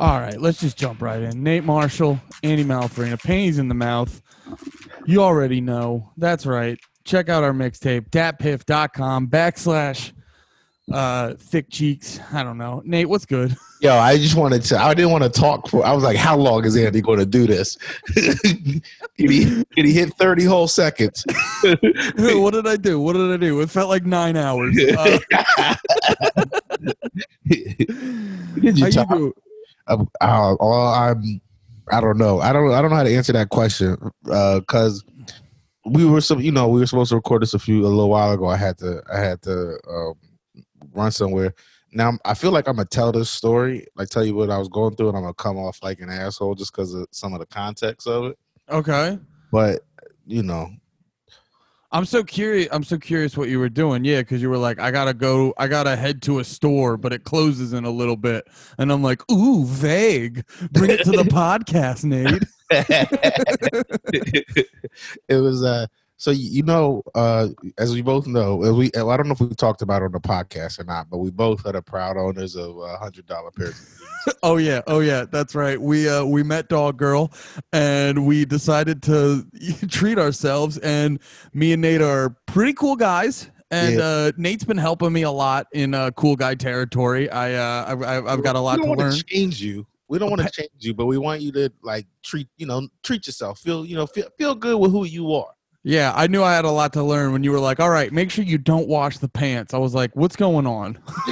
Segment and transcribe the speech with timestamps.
[0.00, 1.42] All right, let's just jump right in.
[1.42, 4.22] Nate Marshall, Andy Malfarina, Panties in the Mouth.
[5.04, 6.10] You already know.
[6.16, 6.78] That's right.
[7.04, 10.12] Check out our mixtape, datpiff.com backslash
[10.90, 12.18] uh, thick cheeks.
[12.32, 12.80] I don't know.
[12.86, 13.54] Nate, what's good?
[13.82, 14.78] Yo, I just wanted to.
[14.78, 15.84] I didn't want to talk for.
[15.84, 17.76] I was like, how long is Andy going to do this?
[18.14, 18.82] can
[19.18, 21.26] he can he hit thirty whole seconds?
[22.16, 22.98] what did I do?
[23.00, 23.60] What did I do?
[23.60, 24.74] It felt like nine hours.
[24.78, 25.18] Uh,
[27.44, 29.10] Did you how talk?
[29.10, 29.34] you do?
[29.90, 31.40] Uh, uh, uh, I'm.
[31.92, 32.40] I don't know.
[32.40, 32.72] I don't.
[32.72, 35.04] I don't know how to answer that question because
[35.84, 36.40] we were some.
[36.40, 38.46] You know, we were supposed to record this a few a little while ago.
[38.46, 39.02] I had to.
[39.12, 40.14] I had to um,
[40.92, 41.54] run somewhere.
[41.92, 44.68] Now I feel like I'm gonna tell this story, like tell you what I was
[44.68, 47.40] going through, and I'm gonna come off like an asshole just because of some of
[47.40, 48.38] the context of it.
[48.68, 49.18] Okay.
[49.50, 49.80] But
[50.26, 50.70] you know,
[51.92, 52.68] I'm so curious.
[52.70, 54.04] I'm so curious what you were doing.
[54.04, 55.52] Yeah, because you were like, I gotta go.
[55.58, 58.46] I gotta head to a store, but it closes in a little bit.
[58.78, 60.44] And I'm like, ooh, vague.
[60.70, 62.44] Bring it to the podcast, Nate.
[65.28, 65.86] it was uh
[66.20, 69.80] so you know uh as we both know we I don't know if we talked
[69.80, 72.76] about it on the podcast or not but we both are the proud owners of
[72.76, 73.72] a hundred dollar pair.
[74.42, 75.80] Oh yeah, oh yeah, that's right.
[75.80, 77.32] We uh we met Dog Girl,
[77.72, 79.46] and we decided to
[79.88, 80.76] treat ourselves.
[80.78, 81.20] And
[81.54, 83.50] me and Nate are pretty cool guys.
[83.70, 84.04] And Yeah.
[84.04, 87.30] uh, Nate's been helping me a lot in uh, cool guy territory.
[87.30, 89.12] I uh, I've, I've I've got a lot we to don't learn.
[89.12, 92.04] to change you we don't want to change you but we want you to like
[92.22, 95.52] treat you know treat yourself feel you know feel, feel good with who you are
[95.82, 98.12] Yeah, I knew I had a lot to learn when you were like, "All right,
[98.12, 100.98] make sure you don't wash the pants." I was like, "What's going on?"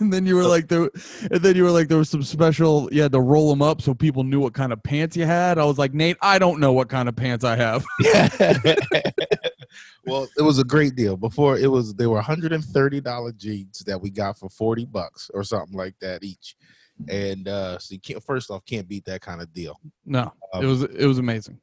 [0.00, 0.90] and then you were like, "There,"
[1.30, 2.88] and then you were like, "There was some special.
[2.92, 5.56] You had to roll them up so people knew what kind of pants you had."
[5.56, 7.84] I was like, "Nate, I don't know what kind of pants I have."
[10.06, 14.10] well it was a great deal before it was they were $130 jeans that we
[14.10, 16.56] got for 40 bucks or something like that each
[17.08, 20.64] and uh so you can't first off can't beat that kind of deal No, Um,
[20.64, 21.60] it was it was amazing.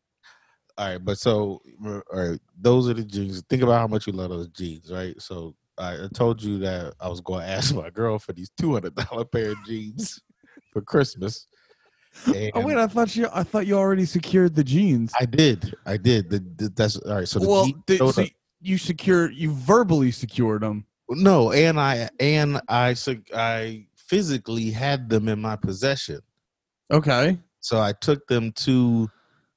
[0.77, 3.41] All right, but so all right, those are the jeans.
[3.49, 5.19] Think about how much you love those jeans, right?
[5.21, 8.49] So I I told you that I was going to ask my girl for these
[8.57, 10.21] two hundred dollar pair of jeans
[10.73, 11.47] for Christmas.
[12.33, 15.13] And Oh wait, I thought you I thought you already secured the jeans.
[15.17, 16.29] I did, I did.
[16.29, 17.27] The, the, that's all right.
[17.27, 18.29] So the well, the, so up-
[18.61, 20.85] you secured you verbally secured them.
[21.09, 22.95] no, and I and I
[23.33, 26.19] I physically had them in my possession.
[26.91, 27.39] Okay.
[27.61, 29.09] So I took them to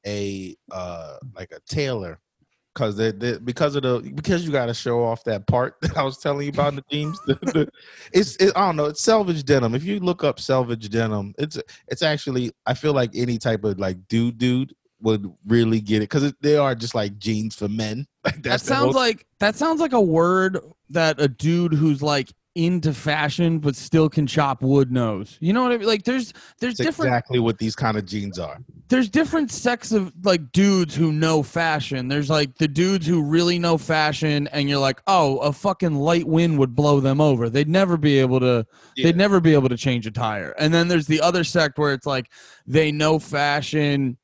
[0.06, 2.20] a uh like a tailor
[2.75, 5.97] because they, they because of the because you got to show off that part that
[5.97, 7.19] I was telling you about in the jeans.
[8.12, 8.84] It's it, I don't know.
[8.87, 9.75] It's selvage denim.
[9.75, 11.58] If you look up selvage denim, it's
[11.88, 16.10] it's actually I feel like any type of like dude dude would really get it
[16.10, 18.06] because they are just like jeans for men.
[18.25, 20.58] Like That sounds most- like that sounds like a word
[20.91, 22.32] that a dude who's like
[22.66, 25.38] into fashion but still can chop wood knows.
[25.41, 25.86] You know what I mean?
[25.86, 28.58] Like there's there's that's different exactly what these kind of jeans are.
[28.88, 32.08] there's different sects of like dudes who know fashion.
[32.08, 36.26] There's like the dudes who really know fashion and you're like, "Oh, a fucking light
[36.26, 37.48] wind would blow them over.
[37.48, 39.04] They'd never be able to Yeah.
[39.04, 41.92] they'd never be able to change a tire." And then there's the other sect where
[41.92, 42.30] it's like
[42.66, 44.19] they know fashion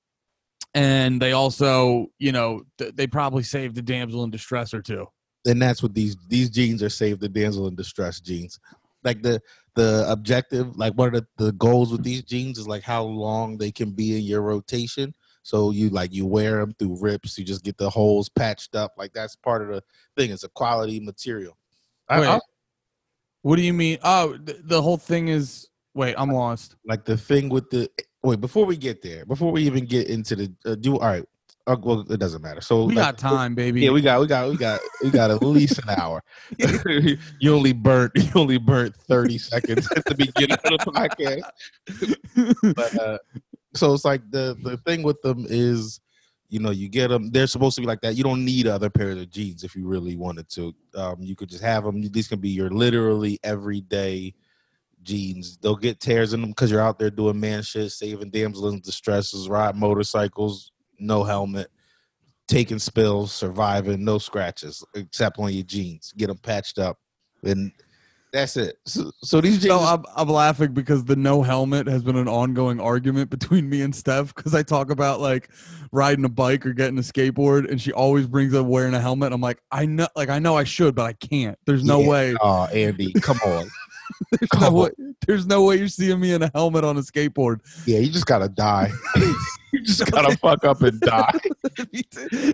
[0.74, 5.06] and they also, you know, th- they probably saved a damsel in distress or two.
[5.46, 8.58] And that's what these these jeans are saved the damsel in distress jeans
[9.02, 9.40] like the
[9.74, 13.58] the objective like one of the, the goals with these jeans is like how long
[13.58, 17.44] they can be in your rotation so you like you wear them through rips you
[17.44, 19.82] just get the holes patched up like that's part of the
[20.16, 21.56] thing it's a quality material
[22.10, 22.26] Wait.
[22.26, 22.40] I-
[23.42, 23.98] What do you mean?
[24.02, 26.76] Oh, th- the whole thing is wait, I'm lost.
[26.86, 27.90] like the thing with the
[28.22, 31.24] wait before we get there before we even get into the uh, do all right
[31.66, 33.80] uh, well it doesn't matter so We like, got time, baby.
[33.82, 36.22] Yeah, we got, we got, we got, we got at least an hour.
[36.58, 41.42] you only burnt, you only burnt thirty seconds at the beginning of the
[42.36, 42.74] podcast.
[42.74, 43.18] But uh,
[43.74, 46.00] so it's like the the thing with them is,
[46.48, 47.30] you know, you get them.
[47.30, 48.14] They're supposed to be like that.
[48.14, 50.74] You don't need other pairs of jeans if you really wanted to.
[50.94, 52.02] Um, you could just have them.
[52.02, 54.34] These can be your literally everyday
[55.02, 55.56] jeans.
[55.58, 58.80] They'll get tears in them because you're out there doing man shit, saving damsels in
[58.80, 60.72] distresses, ride motorcycles,
[61.04, 61.68] no helmet,
[62.48, 66.12] taking spills, surviving, no scratches except on your jeans.
[66.16, 66.98] Get them patched up,
[67.42, 67.70] and
[68.32, 68.76] that's it.
[68.84, 69.66] So, so these jeans.
[69.68, 73.82] No, I'm, I'm laughing because the no helmet has been an ongoing argument between me
[73.82, 75.50] and Steph because I talk about like
[75.92, 79.32] riding a bike or getting a skateboard, and she always brings up wearing a helmet.
[79.32, 81.56] I'm like, I know, like I know I should, but I can't.
[81.66, 82.08] There's no Yeah.
[82.08, 82.36] way.
[82.40, 83.68] oh, Andy, come on.
[84.32, 84.90] There's no way.
[85.26, 87.60] There's no way you're seeing me in a helmet on a skateboard.
[87.86, 88.92] Yeah, you just gotta die.
[89.74, 91.38] you just gotta fuck up and die.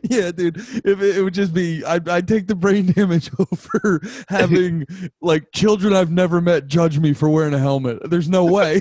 [0.08, 0.56] yeah, dude.
[0.56, 4.86] If it, it would just be, I'd, I'd take the brain damage over having
[5.20, 8.08] like children I've never met judge me for wearing a helmet.
[8.08, 8.80] There's no way.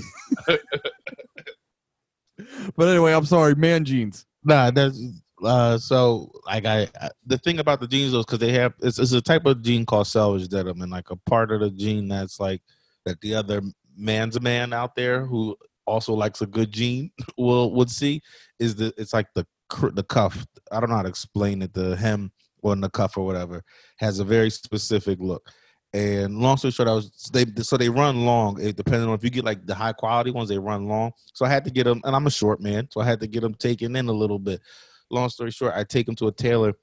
[2.76, 4.26] but anyway, I'm sorry, man jeans.
[4.44, 5.02] Nah, that's
[5.44, 5.78] uh.
[5.78, 9.12] So like I, I the thing about the jeans though, because they have it's, it's
[9.12, 12.40] a type of gene called selvage denim, and like a part of the gene that's
[12.40, 12.62] like
[13.06, 13.62] that the other
[13.98, 15.58] man's man out there who
[15.90, 18.22] also likes a good jean will would see
[18.60, 19.46] is the it's like the
[19.94, 20.46] the cuff.
[20.72, 21.74] I don't know how to explain it.
[21.74, 22.32] The hem
[22.62, 23.64] or the cuff or whatever
[23.98, 25.50] has a very specific look.
[25.92, 28.62] And long story short, I was they so they run long.
[28.62, 31.12] It depending on if you get like the high quality ones, they run long.
[31.34, 33.28] So I had to get them, and I'm a short man, so I had to
[33.28, 34.62] get them taken in a little bit.
[35.10, 36.74] Long story short, I take them to a tailor.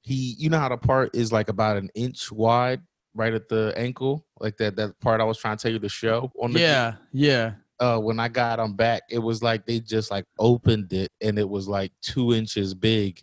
[0.00, 2.80] He, you know how the part is like about an inch wide,
[3.14, 5.88] right at the ankle, like that that part I was trying to tell you to
[5.88, 7.52] show on the Yeah, yeah.
[7.80, 11.38] Uh when I got them back, it was like they just like opened it and
[11.38, 13.20] it was like two inches big,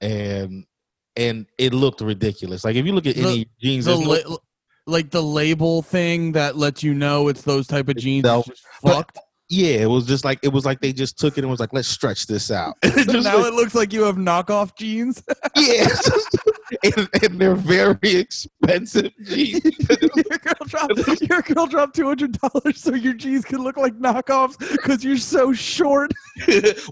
[0.00, 0.64] and
[1.16, 2.64] and it looked ridiculous.
[2.64, 4.36] Like if you look at The- any jeans, The there's no- la-
[4.86, 8.24] like the label thing that lets you know it's those type of jeans.
[8.24, 9.18] No, is just but- fucked.
[9.50, 11.72] Yeah, it was just like it was like they just took it and was like,
[11.72, 12.76] let's stretch this out.
[12.84, 15.22] So now looked- it looks like you have knockoff jeans.
[15.56, 16.36] yeah, just-
[16.84, 19.60] and, and they're very expensive jeans.
[19.90, 23.94] your girl dropped your girl dropped two hundred dollars so your jeans can look like
[23.98, 26.12] knockoffs because you're so short.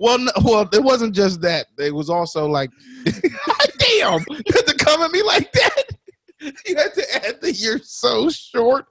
[0.01, 1.67] well, no, well, it wasn't just that.
[1.79, 2.71] It was also like,
[3.05, 5.83] damn, you had to come at me like that.
[6.41, 8.87] You had to add that you're so short.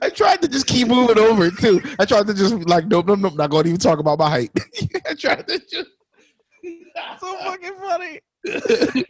[0.00, 1.80] I tried to just keep moving over it too.
[1.98, 4.30] I tried to just like, nope, nope, nope, not going to even talk about my
[4.30, 4.50] height.
[5.08, 5.90] I tried to just.
[7.20, 8.20] so fucking funny.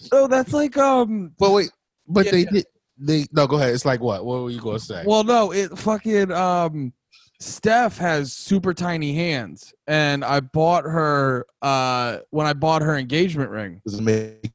[0.00, 1.32] so that's like um.
[1.38, 1.70] But wait,
[2.08, 2.50] but Yeah, they yeah.
[2.50, 2.66] did.
[2.98, 3.74] They no, go ahead.
[3.74, 4.24] It's like what?
[4.24, 5.04] What were you gonna say?
[5.06, 6.92] Well, no, it fucking um.
[7.38, 13.50] Steph has super tiny hands, and I bought her uh when I bought her engagement
[13.50, 13.82] ring.
[13.84, 14.52] Does it make-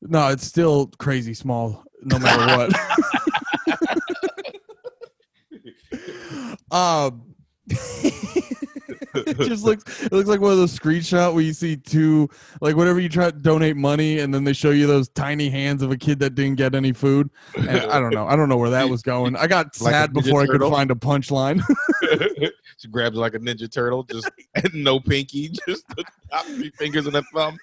[0.00, 2.72] No, it's still crazy small, no matter what.
[6.70, 7.34] um,
[9.14, 12.28] it just looks it looks like one of those screenshot where you see two
[12.60, 15.82] like whatever you try to donate money and then they show you those tiny hands
[15.82, 17.28] of a kid that didn't get any food.
[17.56, 18.26] And I don't know.
[18.26, 19.36] I don't know where that was going.
[19.36, 21.62] I got Like sad before I could find a punchline.
[22.78, 24.30] she grabs like a ninja turtle, just
[24.72, 27.58] no pinky, just the top three fingers and a thumb.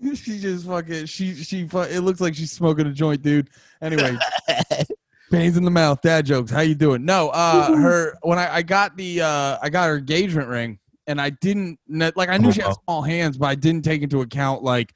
[0.14, 3.50] she just fucking she she it looks like she's smoking a joint, dude.
[3.82, 4.16] Anyway,
[5.30, 6.50] pains in the mouth, dad jokes.
[6.50, 7.04] How you doing?
[7.04, 11.20] No, uh, her when I, I got the uh, I got her engagement ring, and
[11.20, 14.62] I didn't like I knew she had small hands, but I didn't take into account
[14.62, 14.94] like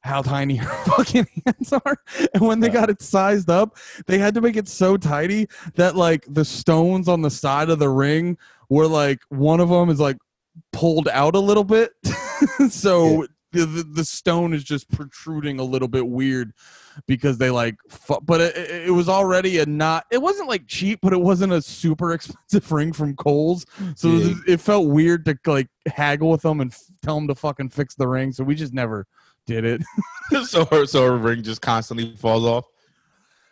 [0.00, 1.96] how tiny her fucking hands are.
[2.34, 3.76] And when they got it sized up,
[4.06, 7.78] they had to make it so tidy that like the stones on the side of
[7.78, 8.38] the ring
[8.68, 10.16] were like one of them is like
[10.72, 11.92] pulled out a little bit,
[12.70, 13.26] so.
[13.52, 16.52] The, the, the stone is just protruding a little bit weird
[17.06, 20.66] because they like fu- but it, it it was already a not it wasn't like
[20.66, 23.64] cheap but it wasn't a super expensive ring from Kohl's.
[23.94, 24.34] So it, Yeah.
[24.54, 27.94] it felt weird to like haggle with them and f- tell them to fucking fix
[27.94, 28.32] the ring.
[28.32, 29.06] So we just never
[29.46, 29.82] did it.
[30.46, 32.64] So her so her ring just constantly falls off.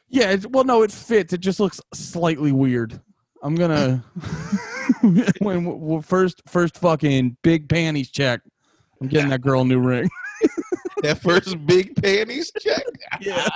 [0.08, 1.32] yeah it, well no it fits.
[1.34, 2.98] It just looks slightly weird.
[3.42, 4.04] I'm gonna
[5.40, 8.40] when w- first first fucking big panties check
[9.00, 10.08] I'm getting that girl a new ring.
[11.02, 12.84] That first big panties check.
[13.20, 13.48] yeah.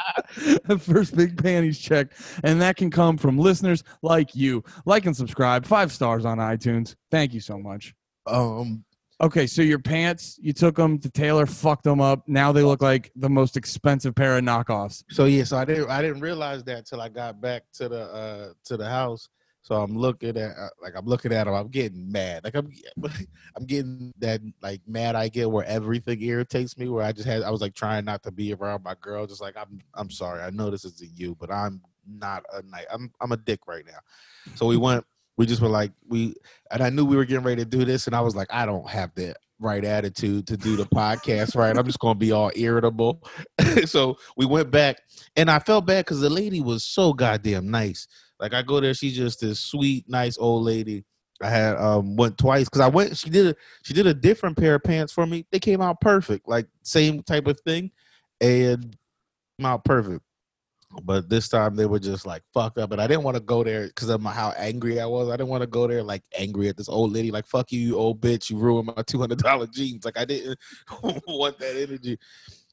[0.78, 2.08] First big panties check.
[2.42, 4.64] And that can come from listeners like you.
[4.86, 5.66] Like and subscribe.
[5.66, 6.94] Five stars on itunes.
[7.10, 7.94] Thank you so much.
[8.26, 8.84] Um,
[9.20, 12.22] okay so your pants you took them to tailor fucked them up.
[12.26, 15.04] Now they look like the most expensive pair of knockoffs.
[15.10, 18.02] So yeah, so I didn't I didn't realize that till I got back to the
[18.02, 19.28] uh to the house.
[19.64, 21.54] So I'm looking at uh, like I'm looking at them.
[21.54, 22.44] I'm getting mad.
[22.44, 22.71] Like I'm
[23.56, 26.90] I'm getting that like mad I get where everything irritates me.
[26.90, 29.26] Where I just had I was like trying not to be around my girl.
[29.26, 30.42] Just like I'm I'm sorry.
[30.42, 32.85] I know this isn't you, but I'm not a night.
[32.92, 34.00] I'm I'm a dick right now.
[34.54, 35.02] So we went.
[35.38, 36.35] We just were like we,
[36.71, 38.66] and I knew we were getting ready to do this, and I was like, I
[38.66, 41.76] don't have the right attitude to do the podcast right.
[41.76, 43.26] I'm just gonna be all irritable.
[43.87, 44.99] so we went back,
[45.37, 48.06] and I felt bad because the lady was so goddamn nice.
[48.40, 51.04] Like I go there, she's just this sweet, nice old lady.
[51.42, 53.16] I had um went twice because I went.
[53.16, 55.46] She did a she did a different pair of pants for me.
[55.50, 57.90] They came out perfect, like same type of thing,
[58.40, 58.96] and
[59.58, 60.22] came out perfect.
[61.02, 63.64] But this time they were just like fucked up, and I didn't want to go
[63.64, 65.28] there because of my, how angry I was.
[65.28, 67.80] I didn't want to go there like angry at this old lady, like "fuck you,
[67.80, 70.58] you old bitch, you ruined my two hundred dollar jeans." Like I didn't
[71.02, 72.18] want that energy.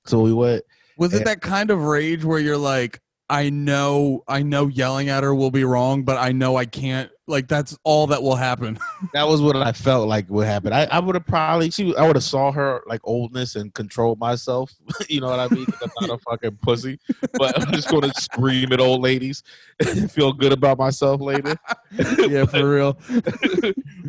[0.06, 0.63] So we went.
[0.98, 3.00] was it that kind of rage where you're like
[3.32, 7.10] I know I know yelling at her will be wrong, but I know I can't
[7.28, 8.78] like that's all that will happen.
[9.14, 10.74] that was what I felt like would happen.
[10.74, 14.20] I, I would have probably she I would have saw her like oldness and controlled
[14.20, 14.74] myself.
[15.10, 15.66] you know what I mean?
[15.82, 17.00] I'm not a fucking pussy.
[17.36, 19.44] But I'm just gonna scream at old ladies
[19.80, 21.56] and feel good about myself later.
[22.28, 22.98] yeah, for real.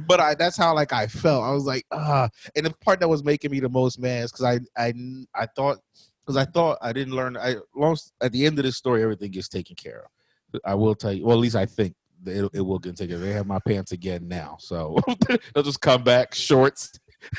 [0.09, 1.45] but I that's how like I felt.
[1.45, 2.29] I was like, ah.
[2.57, 4.93] And the part that was making me the most mad is because I I
[5.33, 5.79] I thought
[6.25, 7.37] because I thought I didn't learn.
[7.37, 10.61] I long at the end of this story, everything gets taken care of.
[10.65, 11.25] I will tell you.
[11.25, 11.95] Well, at least I think
[12.27, 13.17] it, it will get taken.
[13.17, 13.23] care of.
[13.23, 14.99] They have my pants again now, so
[15.55, 16.93] they'll just come back shorts.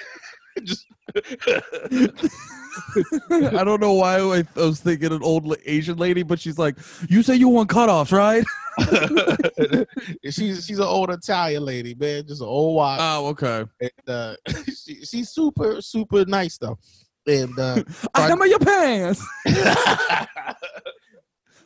[0.64, 0.86] just
[3.30, 6.78] I don't know why I was thinking an old Asian lady, but she's like,
[7.10, 8.44] "You say you want cutoffs, right?"
[10.24, 13.00] she's she's an old Italian lady, man, just an old wife.
[13.02, 13.66] Oh, okay.
[13.80, 14.36] and, uh,
[14.66, 16.80] she, she's super super nice though.
[17.26, 19.26] And uh, I am your pants.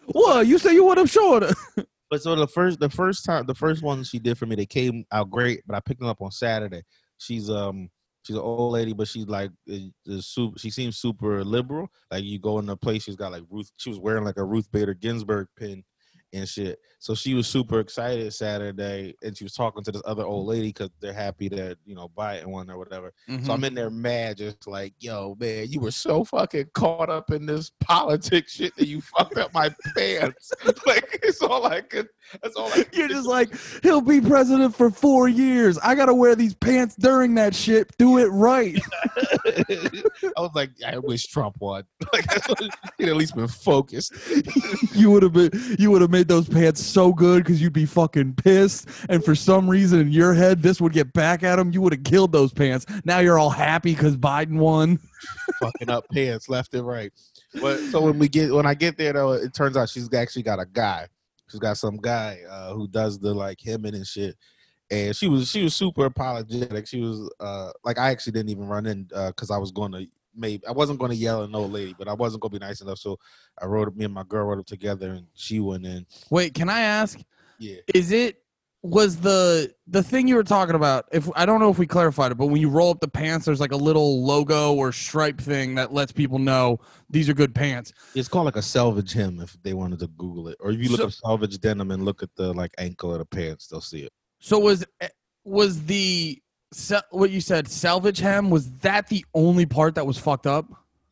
[0.08, 0.48] What?
[0.48, 1.54] You say you want them shorter?
[2.10, 4.66] But so the first the first time the first one she did for me, they
[4.66, 5.64] came out great.
[5.68, 6.84] But I picked them up on Saturday.
[7.18, 7.90] She's um
[8.24, 10.58] she's an old lady, but she's like is super.
[10.58, 11.90] She seems super liberal.
[12.10, 13.70] Like you go in a place, she's got like Ruth.
[13.76, 15.84] She was wearing like a Ruth Bader Ginsburg pin
[16.34, 16.80] and shit.
[17.00, 20.70] So she was super excited Saturday, and she was talking to this other old lady
[20.70, 23.14] because they're happy to you know buy it and one or whatever.
[23.28, 23.64] So I'm mm-hmm.
[23.66, 27.72] in there mad, just like, yo, man, you were so fucking caught up in this
[27.80, 30.52] politics shit that you fucked up my pants.
[30.86, 32.08] like it's all I could.
[32.42, 32.84] That's all I.
[32.84, 33.54] Could You're just like,
[33.84, 35.78] he'll be president for four years.
[35.80, 37.96] I gotta wear these pants during that shit.
[37.98, 38.82] Do it right.
[39.46, 41.84] I was like, I wish Trump won.
[42.14, 42.26] Like
[42.98, 44.14] he'd at least been focused.
[44.96, 47.86] you would have been you would have made those pants so good because you'd be
[47.86, 51.72] fucking pissed and for some reason in your head this would get back at him
[51.72, 55.00] you would have killed those pants now you're all happy because biden won
[55.60, 57.12] fucking up pants left and right.
[57.62, 60.44] But so when we get when I get there though, it turns out she's actually
[60.44, 61.08] got a guy.
[61.50, 64.36] She's got some guy uh, who does the like hemming and shit.
[64.90, 66.88] And she was she was super apologetic.
[66.88, 70.08] She was uh like I actually didn't even run in because I was going to
[70.38, 72.60] maybe I wasn't going to yell at an old lady, but I wasn't going to
[72.60, 73.00] be nice enough.
[73.00, 73.18] So
[73.62, 76.06] I wrote me and my girl wrote it together, and she went in.
[76.30, 77.20] wait can i ask
[77.60, 78.38] Yeah, is it
[78.84, 82.32] was the the thing you were talking about if i don't know if we clarified
[82.32, 85.42] it but when you roll up the pants there's like a little logo or stripe
[85.42, 86.80] thing that lets people know
[87.10, 90.48] these are good pants it's called like a selvage hem if they wanted to Google
[90.48, 93.12] it, or if you look So- up selvage denim and look at the like ankle
[93.12, 94.12] of the pants, they'll see it.
[94.40, 95.10] So was eh,
[95.44, 96.40] was the
[96.72, 100.66] se- what you said salvage hem was that the only part that was fucked up?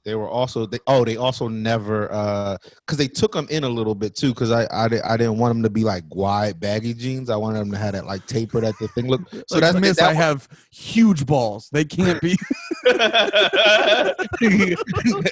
[0.04, 3.70] They were also they oh they also never uh because they took them in a
[3.70, 6.94] little bit too because I I, I didn't want them to be like wide baggy
[6.94, 9.74] jeans I wanted them to have that like taper that the thing look so Like,
[9.82, 11.70] that I have huge balls.
[11.72, 12.38] They can't be.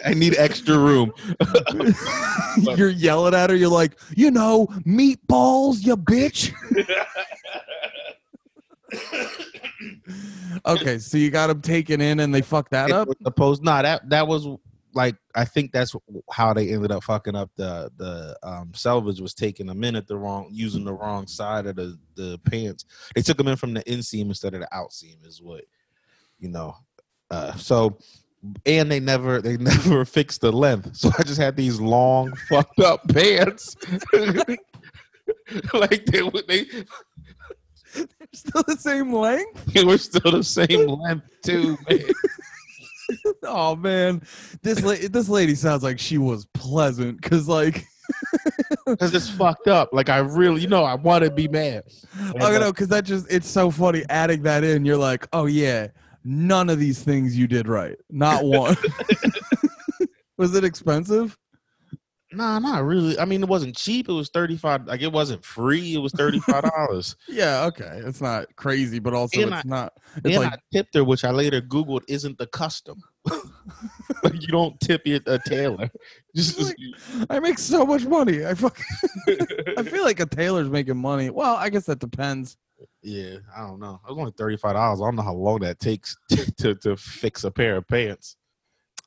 [0.06, 1.14] I need extra room
[2.58, 3.56] you're yelling at her.
[3.56, 6.54] You're like, you know, meatballs, you bitch.
[10.66, 13.08] okay, so you got them taken in, and they fucked that It up.
[13.08, 14.48] was supposed nah that that was
[14.94, 15.96] like I think that's
[16.32, 20.08] how they ended up fucking up the the um selvage was taking them in at
[20.08, 22.86] the wrong using the wrong side of the the pants.
[23.16, 25.66] They took them in from the inseam instead of the outseam is what
[26.40, 26.76] you know
[27.32, 27.98] uh so
[28.66, 30.96] and they never they never fixed the length.
[30.96, 33.76] So I just had these long fucked up pants.
[35.74, 36.48] Like they would
[37.96, 39.66] they Still the same length.
[39.74, 42.00] they were still the same length too man.
[43.44, 44.24] Oh man,
[44.62, 47.86] this la- this lady sounds like she was pleasant because like
[48.86, 49.90] Cause it's fucked up.
[49.94, 51.84] Like I really, you know, I want to be mad.
[52.18, 54.86] And, uh, know because that just it's so funny adding that in.
[54.86, 55.88] You're like, oh yeah,
[56.24, 58.76] none of these things you did right, not one.
[60.38, 61.38] was it expensive?
[62.36, 63.18] Nah, not really.
[63.20, 64.10] I mean, it wasn't cheap.
[64.10, 64.88] It was thirty five.
[64.88, 65.94] Like it wasn't free.
[65.94, 67.16] It was thirty five dollars.
[67.28, 69.94] Yeah, okay, it's not crazy, but also And it's not.
[70.18, 73.02] It's and like I tipped her, which I later googled isn't the custom.
[74.24, 75.90] like you don't tip it a tailor.
[76.36, 76.76] Just, Like-
[77.30, 78.46] I make so much money.
[78.46, 78.78] I fuck.
[79.78, 81.30] I feel like a tailor's making money.
[81.30, 82.58] Well, I guess that depends.
[83.02, 83.38] yeah.
[83.56, 84.02] I don't know.
[84.08, 85.00] It was only thirty five dollars.
[85.02, 86.16] I don't know how long that takes
[86.58, 88.36] to to fix a pair of pants.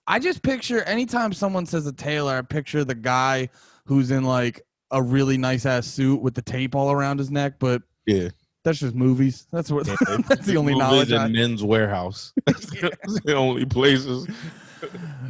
[0.06, 3.48] I just picture anytime someone says a tailor, I picture the guy
[3.86, 7.54] who's in like a really nice ass suit with the tape all around his neck,
[7.58, 8.28] but Yeah.
[8.64, 9.46] that's just movies.
[9.52, 9.96] That's what Yeah,
[10.28, 12.32] that's the only knowledge in I Men's Wearhouse.
[12.46, 14.26] That's the only places.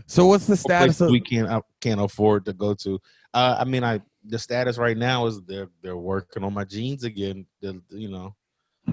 [0.07, 3.01] So what's the status of we can't uh, can't afford to go to.
[3.33, 7.05] Uh, I mean, I the status right now is they're they're working on my jeans
[7.05, 7.47] again.
[7.61, 8.35] The you know,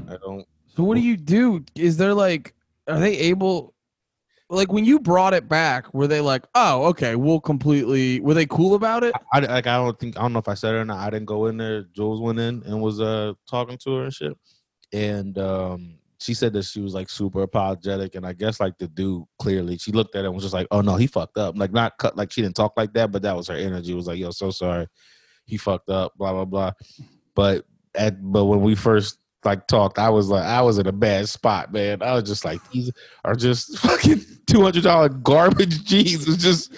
[0.07, 0.45] I don't.
[0.75, 1.65] So what do you do?
[1.75, 2.53] Is there like
[2.87, 3.73] are they able
[4.53, 8.19] like when you brought it back, were they like, "Oh, okay, we'll completely"?
[8.21, 9.13] Were they cool about it?
[9.33, 10.99] I like I don't think I don't know if I said it or not.
[10.99, 11.83] I didn't go in there.
[11.93, 14.37] Jules went in and was uh talking to her and shit.
[14.91, 18.87] And um she said that she was like super apologetic and I guess like the
[18.87, 21.57] dude clearly she looked at it and was just like, Oh no, he fucked up.
[21.57, 23.91] Like not cut like she didn't talk like that, but that was her energy.
[23.91, 24.87] It was like, yo, so sorry.
[25.45, 26.71] He fucked up, blah blah blah.
[27.35, 30.91] But at but when we first like talked, I was like I was in a
[30.91, 32.01] bad spot, man.
[32.01, 32.91] I was just like, these
[33.25, 36.27] are just fucking two hundred dollar garbage jeans.
[36.27, 36.75] It's just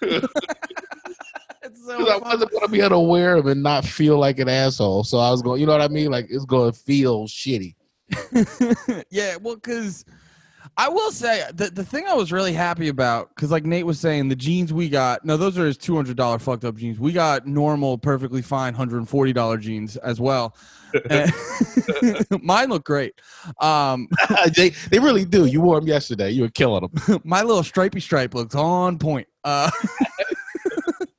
[0.02, 4.48] It's Because I wasn't gonna be able to wear them and not feel like an
[4.48, 5.04] asshole.
[5.04, 6.10] So I was going, you know what I mean?
[6.10, 7.74] Like it's gonna feel shitty.
[9.10, 10.04] yeah, well, because
[10.76, 13.98] I will say the the thing I was really happy about, because like Nate was
[13.98, 16.98] saying, the jeans we got, no, those are his two hundred dollar fucked up jeans.
[17.00, 20.54] We got normal, perfectly fine, hundred and forty dollar jeans as well.
[22.42, 23.14] Mine look great.
[23.60, 24.08] Um,
[24.56, 25.46] they they really do.
[25.46, 26.30] You wore them yesterday.
[26.30, 27.20] You were killing them.
[27.24, 29.26] my little stripy stripe looks on point.
[29.44, 29.70] Uh,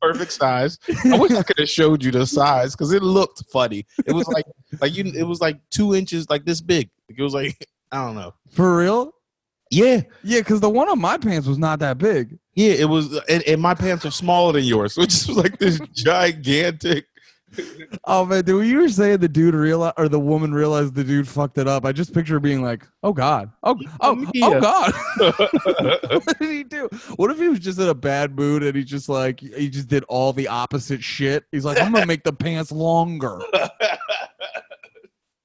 [0.01, 0.77] Perfect size.
[1.05, 3.85] I wish I could have showed you the size because it looked funny.
[4.05, 4.45] It was like
[4.79, 5.05] like you.
[5.15, 6.89] It was like two inches, like this big.
[7.09, 8.33] It was like I don't know.
[8.51, 9.11] for real?
[9.69, 12.37] Yeah, Yeah, because the one on my pants was not that big.
[12.55, 12.71] yeah.
[12.71, 15.77] It was, and, and my pants are smaller than yours, so just was like this
[15.93, 17.05] gigantic.
[18.03, 21.03] Oh man, dude, when you were saying the dude realize or the woman realized the
[21.03, 24.93] dude fucked it up, I just picture being like, "Oh God, oh oh oh God."
[26.25, 26.89] what did he do?
[27.15, 29.87] What if he was just in a bad mood and he just like he just
[29.87, 31.45] did all the opposite shit?
[31.51, 33.39] He's like, I'm gonna make the pants longer.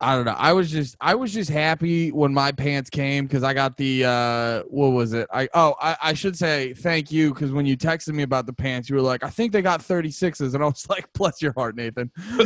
[0.03, 0.35] I don't know.
[0.37, 4.05] I was just I was just happy when my pants came because I got the
[4.05, 5.29] uh what was it?
[5.33, 8.53] I oh I, I should say thank you because when you texted me about the
[8.53, 11.53] pants, you were like, I think they got 36s, and I was like, bless your
[11.53, 12.11] heart, Nathan.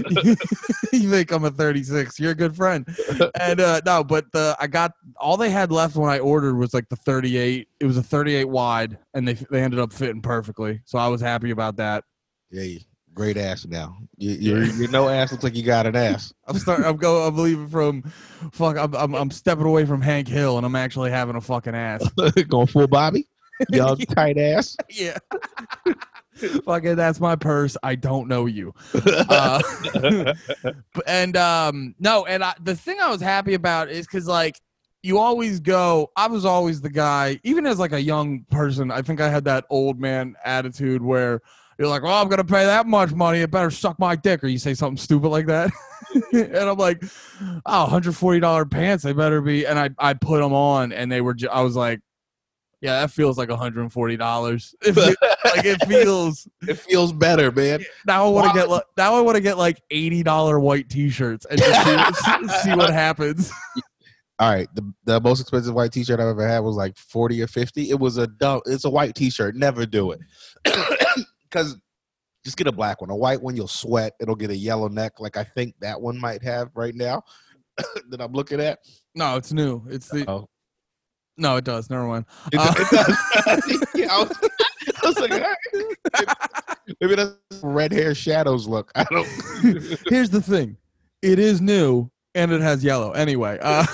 [0.92, 2.20] you think I'm a 36.
[2.20, 2.86] You're a good friend.
[3.40, 6.74] And uh no, but the I got all they had left when I ordered was
[6.74, 7.68] like the 38.
[7.80, 10.82] It was a 38 wide, and they they ended up fitting perfectly.
[10.84, 12.04] So I was happy about that.
[12.64, 12.80] yeah,
[13.16, 13.96] great ass now.
[14.16, 16.32] You, your no ass looks like you got an ass.
[16.46, 16.84] I'm starting.
[16.84, 17.26] I'm going.
[17.26, 18.02] I'm leaving from.
[18.52, 18.76] Fuck.
[18.76, 19.14] I'm, I'm.
[19.14, 22.08] I'm stepping away from Hank Hill, and I'm actually having a fucking ass.
[22.48, 23.26] Going full Bobby.
[23.70, 24.76] Young tight ass.
[24.90, 25.18] yeah.
[26.64, 26.94] fucking.
[26.94, 27.76] That's my purse.
[27.82, 28.72] I don't know you.
[28.94, 29.62] Uh,
[31.06, 34.60] and um no, and I, the thing I was happy about is because like
[35.02, 36.12] you always go.
[36.16, 38.90] I was always the guy, even as like a young person.
[38.90, 41.40] I think I had that old man attitude where.
[41.78, 43.40] You're like, well, I'm gonna pay that much money.
[43.40, 45.70] It better suck my dick, or you say something stupid like that.
[46.32, 47.02] and I'm like,
[47.66, 49.04] oh, 140 dollar pants.
[49.04, 49.66] They better be.
[49.66, 51.34] And I I put them on, and they were.
[51.34, 52.00] Ju- I was like,
[52.80, 54.74] yeah, that feels like 140 dollars.
[54.86, 55.16] like
[55.64, 56.48] it feels.
[56.66, 57.84] It feels better, man.
[58.06, 58.70] Now I want to get.
[58.70, 62.74] Like, now I want to get like 80 dollar white T-shirts and just see, see
[62.74, 63.50] what happens.
[64.38, 67.46] All right, the, the most expensive white T-shirt I've ever had was like forty or
[67.46, 67.88] fifty.
[67.88, 68.60] It was a dumb.
[68.66, 69.56] It's a white T-shirt.
[69.56, 70.20] Never do it,
[71.56, 71.78] because
[72.44, 73.10] just get a black one.
[73.10, 74.12] A white one, you'll sweat.
[74.20, 77.22] It'll get a yellow neck, like I think that one might have right now.
[78.10, 78.78] that I'm looking at.
[79.14, 79.82] No, it's new.
[79.88, 80.28] It's the.
[80.30, 80.48] Oh.
[81.38, 81.90] No, it does.
[81.90, 82.24] Never mind.
[82.52, 83.88] It, Uh, it does.
[83.94, 84.50] yeah, I was,
[85.02, 86.36] I was like, right.
[87.00, 88.90] maybe that's red hair shadows look.
[88.94, 89.28] I don't.
[90.08, 90.76] Here's the thing.
[91.22, 93.12] It is new and it has yellow.
[93.12, 93.84] Anyway, uh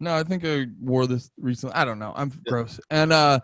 [0.00, 1.74] No, I think I wore this recently.
[1.74, 2.12] I don't know.
[2.16, 2.80] I'm gross.
[2.90, 3.40] And uh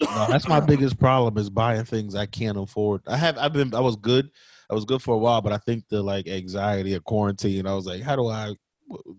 [0.00, 3.02] No, that's my biggest problem is buying things I can't afford.
[3.06, 4.30] I have I've been I was good.
[4.70, 7.74] I was good for a while, but I think the like anxiety of quarantine, I
[7.74, 8.54] was like, how do I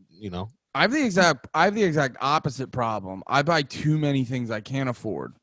[0.10, 3.24] you know, I have the exact I have the exact opposite problem.
[3.28, 5.34] I buy too many things I can't afford.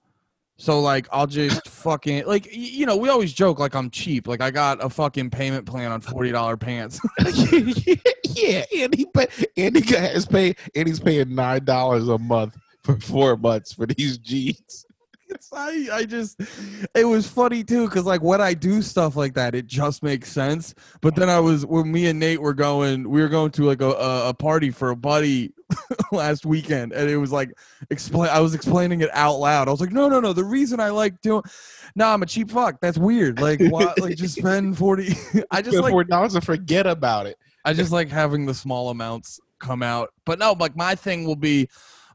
[0.59, 4.29] So like I'll just fucking like you know, we always joke like I'm cheap.
[4.29, 7.01] Like I got a fucking payment plan on $40 pants.
[8.35, 12.57] yeah, and he pay, and he has pay and he's paying nine dollars a month
[12.83, 14.87] for four months for these jeans.
[15.29, 16.41] It's- I, I just
[16.95, 20.31] it was funny too because like when I do stuff like that, it just makes
[20.31, 20.75] sense.
[21.01, 23.81] But then I was when me and Nate were going, we were going to like
[23.81, 25.53] a, a, party for a buddy
[26.13, 27.51] last weekend, and it was like
[27.91, 28.31] explain.
[28.31, 29.69] I was explaining it out loud.
[29.69, 30.33] I was like, no, no, no.
[30.33, 31.43] The reason I like doing,
[31.95, 32.81] no, I'm a cheap fuck.
[32.81, 33.41] That's weird.
[33.41, 35.15] Like, why, like just spend forty.
[35.51, 37.37] I just like four dollars and forget about it.
[37.65, 40.11] I just like having the small amounts come out.
[40.25, 41.69] But no, like my thing will be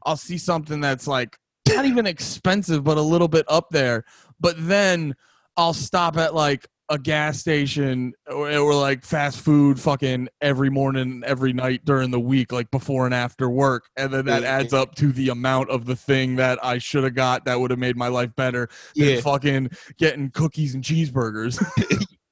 [0.04, 1.38] I'll see something that's like
[1.74, 4.04] not even expensive, but a little bit up there.
[4.40, 5.14] But then
[5.56, 11.22] I'll stop at like a gas station or, or like fast food fucking every morning,
[11.24, 13.84] every night during the week, like before and after work.
[13.96, 17.14] And then that adds up to the amount of the thing that I should have
[17.14, 21.64] got that would have made my life better than Yeah, fucking getting cookies and cheeseburgers.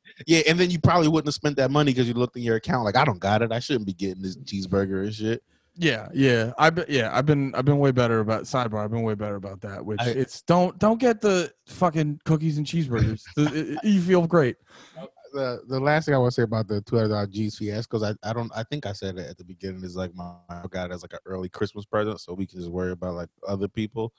[0.26, 2.57] yeah, and then you probably wouldn't have spent that money because you looked in your
[2.57, 3.53] account like I don't got it.
[3.53, 5.42] I shouldn't be getting this cheeseburger and shit.
[5.80, 6.52] Yeah, yeah.
[6.58, 8.84] I've been yeah, I've been I've been way better about sidebar.
[8.84, 9.82] I've been way better about that.
[9.84, 13.22] Which I- it's don't don't get the fucking cookies and cheeseburgers.
[13.34, 14.56] The- it- it- you feel great.
[15.32, 18.02] the the last thing I want to say about the two hundred dollar GCS because
[18.02, 20.64] I, I don't I think I said it at the beginning is like my I
[20.68, 23.28] got it as like an early Christmas present so we can just worry about like
[23.48, 24.12] other people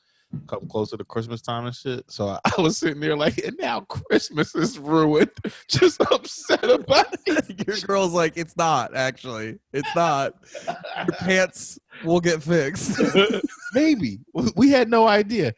[0.47, 2.03] come closer to Christmas time and shit.
[2.09, 5.31] So I, I was sitting there like, and now Christmas is ruined.
[5.67, 7.65] Just upset about it.
[7.67, 9.59] Your girl's like, it's not actually.
[9.73, 10.33] It's not.
[10.65, 12.99] Your pants will get fixed.
[13.73, 15.53] Maybe We- we had no idea.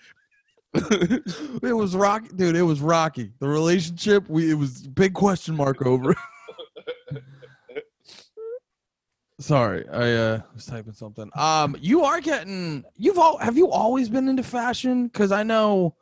[0.75, 2.55] it was rocky, dude.
[2.55, 3.31] It was rocky.
[3.39, 6.11] The relationship, we it was big question mark over.
[6.11, 6.17] it.
[9.43, 11.29] Sorry, I uh, was typing something.
[11.35, 12.85] Um, you are getting.
[12.95, 15.07] You've all have you always been into fashion?
[15.07, 15.97] Because I know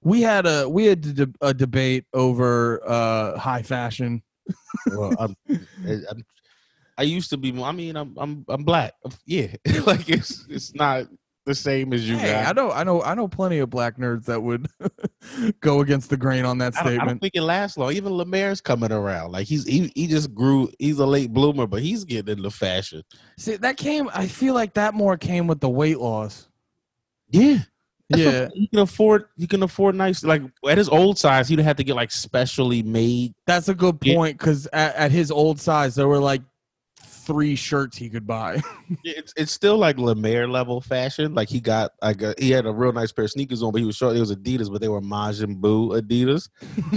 [0.00, 4.22] we had a we had a, de- a debate over uh high fashion.
[4.86, 5.36] well, I'm,
[5.86, 6.24] I'm,
[6.96, 7.52] I used to be.
[7.62, 8.94] I mean, I'm I'm I'm black.
[9.26, 9.48] Yeah,
[9.84, 11.08] like it's it's not
[11.48, 12.46] the same as you Hey, guys.
[12.48, 14.68] I know, I know, I know plenty of black nerds that would
[15.60, 17.20] go against the grain on that I don't, I don't statement.
[17.22, 17.92] think it lasts long.
[17.92, 19.32] Even Lemaire's coming around.
[19.32, 20.70] Like he's he, he just grew.
[20.78, 23.02] He's a late bloomer, but he's getting into fashion.
[23.38, 24.08] See, that came.
[24.14, 26.46] I feel like that more came with the weight loss.
[27.30, 27.58] Yeah,
[28.08, 29.24] That's yeah, he can afford.
[29.36, 30.22] you can afford nice.
[30.24, 33.34] Like at his old size, he'd have to get like specially made.
[33.46, 34.38] that's a good point.
[34.38, 36.42] Because at, at his old size, there were like
[37.28, 38.60] three shirts he could buy.
[39.04, 41.34] It's it's still like Lemaire level fashion.
[41.34, 43.80] Like he got like a, he had a real nice pair of sneakers on, but
[43.80, 44.16] he was short.
[44.16, 46.48] It was Adidas, but they were Majin Buu Adidas.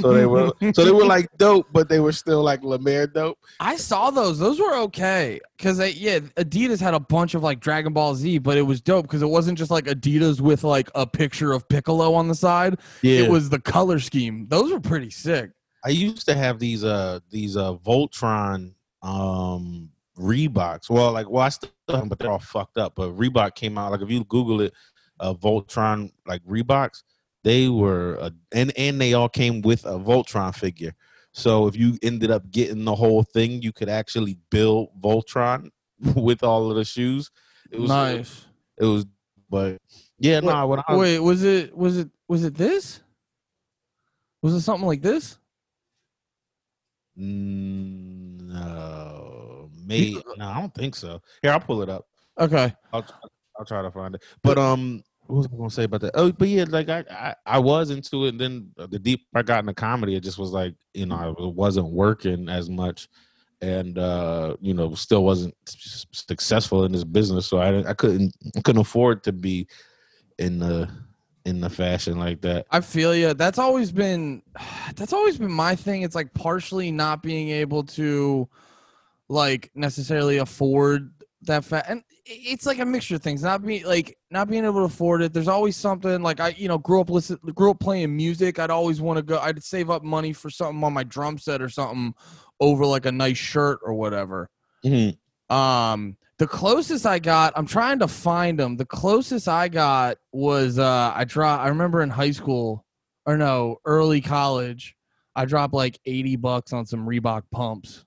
[0.02, 3.38] So they were so they were like dope, but they were still like Lemaire dope.
[3.60, 4.40] I saw those.
[4.40, 5.42] Those were okay.
[5.60, 8.80] Cause they, yeah, Adidas had a bunch of like Dragon Ball Z, but it was
[8.80, 12.36] dope because it wasn't just like Adidas with like a picture of Piccolo on the
[12.36, 12.80] side.
[13.02, 14.48] Yeah, It was the color scheme.
[14.48, 15.52] Those were pretty sick.
[15.84, 19.90] I used to have these uh these uh Voltron um
[20.22, 20.90] Reeboks.
[20.90, 22.94] Well, like well I still have them, but they're all fucked up.
[22.96, 24.74] But Reebok came out like if you Google it,
[25.20, 27.04] uh Voltron like Reeboks,
[27.44, 30.94] they were uh, and and they all came with a Voltron figure.
[31.34, 35.70] So if you ended up getting the whole thing, you could actually build Voltron
[36.16, 37.32] with all of the shoes.
[37.72, 38.46] It was nice.
[38.78, 39.06] It was,
[39.50, 39.78] but
[40.20, 40.52] yeah, no.
[40.52, 43.02] Nah, when I was, Wait, was it was it was it this?
[44.42, 45.38] Was it something like this?
[47.18, 49.11] Mm, no,
[50.38, 51.22] no, I don't think so.
[51.42, 52.06] Here, I'll pull it up.
[52.40, 52.74] Okay.
[52.94, 53.06] I'll
[53.60, 54.24] I'll try to find it.
[54.44, 56.12] But um, what was I gonna say about that?
[56.16, 58.30] Oh, but yeah, like I I, I was into it.
[58.30, 61.54] And then the deep I got into comedy, it just was like you know it
[61.54, 63.08] wasn't working as much,
[63.62, 67.46] and uh, you know still wasn't successful in this business.
[67.48, 69.68] So I didn't- I couldn't I couldn't afford to be
[70.40, 70.90] in the
[71.46, 72.66] in the fashion like that.
[72.72, 73.34] I feel you.
[73.34, 74.42] That's always been
[74.96, 76.02] that's always been my thing.
[76.02, 78.48] It's like partially not being able to
[79.32, 81.14] like necessarily afford
[81.44, 83.42] that fat and it's like a mixture of things.
[83.42, 85.34] Not being like not being able to afford it.
[85.34, 88.60] There's always something like I you know grew up listen grew up playing music.
[88.60, 91.62] I'd always want to go I'd save up money for something on my drum set
[91.62, 92.14] or something
[92.60, 94.50] over like a nice shirt or whatever.
[94.86, 95.56] Mm-hmm.
[95.56, 98.78] Um, the closest I got, I'm trying to find them.
[98.78, 102.86] The closest I got was uh I dropped I remember in high school
[103.26, 104.96] or no, early college,
[105.36, 108.06] I dropped like 80 bucks on some Reebok pumps.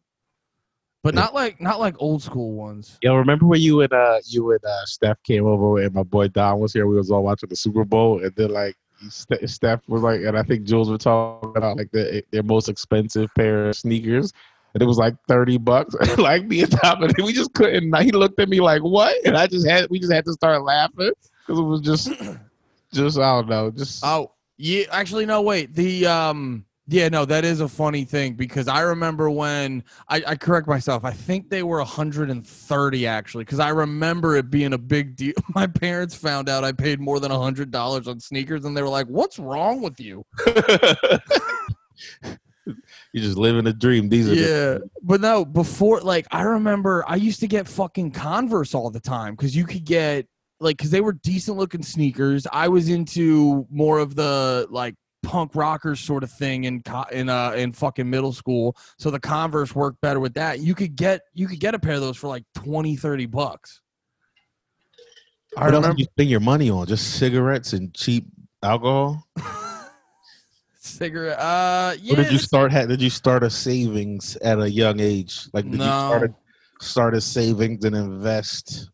[1.04, 2.98] But not like not like old school ones.
[3.02, 6.28] Yo, remember when you and uh you and uh Steph came over and my boy
[6.28, 6.86] Don was here?
[6.86, 8.74] We was all watching the Super Bowl, and then like
[9.10, 12.70] Ste- Steph was like, and I think Jules were talking about like the, their most
[12.70, 14.32] expensive pair of sneakers,
[14.72, 15.94] and it was like thirty bucks.
[16.18, 17.94] like me and Tom, and we just couldn't.
[18.00, 20.62] He looked at me like, "What?" And I just had we just had to start
[20.62, 21.12] laughing
[21.46, 22.08] because it was just,
[22.94, 25.74] just I don't know, just Oh, yeah, actually no wait.
[25.74, 30.36] The um yeah, no, that is a funny thing because I remember when I, I
[30.36, 31.04] correct myself.
[31.04, 35.32] I think they were 130 actually because I remember it being a big deal.
[35.54, 39.06] My parents found out I paid more than $100 on sneakers and they were like,
[39.06, 40.24] "What's wrong with you?"
[43.12, 44.08] You're just living a dream.
[44.08, 48.10] These are the- Yeah, but no, before like I remember I used to get fucking
[48.12, 50.26] Converse all the time because you could get
[50.60, 52.46] like because they were decent looking sneakers.
[52.52, 54.94] I was into more of the like
[55.24, 56.82] punk rockers sort of thing in
[57.12, 58.76] in uh in fucking middle school.
[58.98, 60.60] So the Converse worked better with that.
[60.60, 63.80] You could get you could get a pair of those for like 20, 30 bucks.
[65.56, 66.86] I What else remember did you spend your money on?
[66.86, 68.26] Just cigarettes and cheap
[68.62, 69.26] alcohol.
[70.78, 71.38] cigarette.
[71.38, 72.12] Uh, yeah.
[72.12, 72.72] or did you start?
[72.72, 75.48] Did you start a savings at a young age?
[75.52, 76.36] Like did you start No.
[76.80, 78.90] a, start a savings and invest?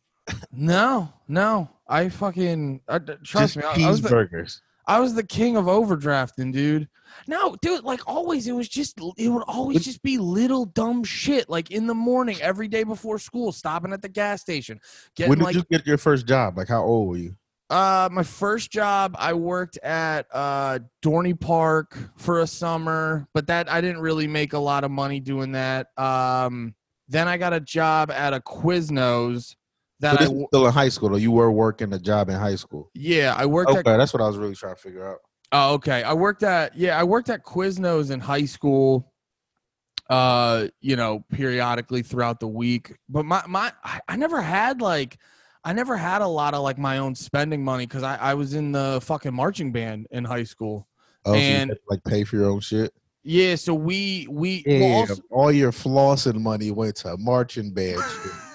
[0.53, 1.69] No, no.
[1.89, 3.63] I fucking I, trust Just me.
[3.65, 4.61] I, I was cheeseburgers.
[4.91, 6.89] I was the king of overdrafting, dude.
[7.29, 11.49] No, dude, like always, it was just it would always just be little dumb shit.
[11.49, 14.81] Like in the morning, every day before school, stopping at the gas station,
[15.15, 16.57] getting when did like you get your first job?
[16.57, 17.37] Like how old were you?
[17.71, 23.71] uh my first job I worked at uh Dorney Park for a summer, but that
[23.71, 25.87] I didn't really make a lot of money doing that.
[25.97, 26.75] Um
[27.09, 29.55] then I got a job at a Quiznos
[30.01, 31.99] So that I this w- was still in high school, or you were working a
[31.99, 32.91] job in high school?
[32.95, 35.19] yeah, I worked Okay, at that's what I was really trying to figure out.
[35.53, 36.03] Oh, okay.
[36.03, 39.13] I worked at yeah, I worked at Quiznos in high school.
[40.09, 42.97] Uh, you know, periodically throughout the week.
[43.09, 45.19] But my my I, I never had like
[45.63, 48.55] I never had a lot of like my own spending money because I, I was
[48.55, 50.89] in the fucking marching band in high school.
[51.25, 52.93] Oh, so you And- had to, like pay for your own shit.
[53.23, 58.01] Yeah, so we we Yeah, well, also, all your flossing money went to marching band.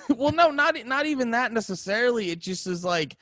[0.15, 2.31] well no not not even that necessarily.
[2.31, 3.17] It just is like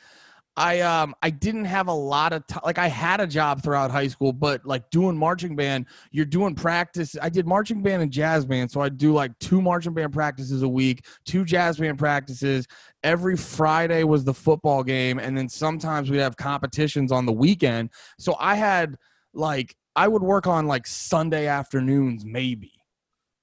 [0.56, 4.08] i um i didn't have a lot of like i had a job throughout high
[4.08, 8.46] school but like doing marching band you're doing practice i did marching band and jazz
[8.46, 12.67] band so i do like two marching band practices a week two jazz band practices.
[13.04, 17.89] Every friday was the football game and then sometimes we'd have competitions on the weekend.
[18.19, 18.96] So i had
[19.34, 22.72] like i would work on like sunday afternoons maybe.
[22.72, 22.72] Ma-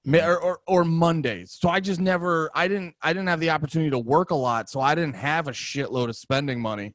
[0.06, 1.56] or, or or Mondays.
[1.60, 4.70] So I just never I didn't I didn't have the opportunity to work a lot,
[4.70, 6.94] so I didn't have a shitload of spending money.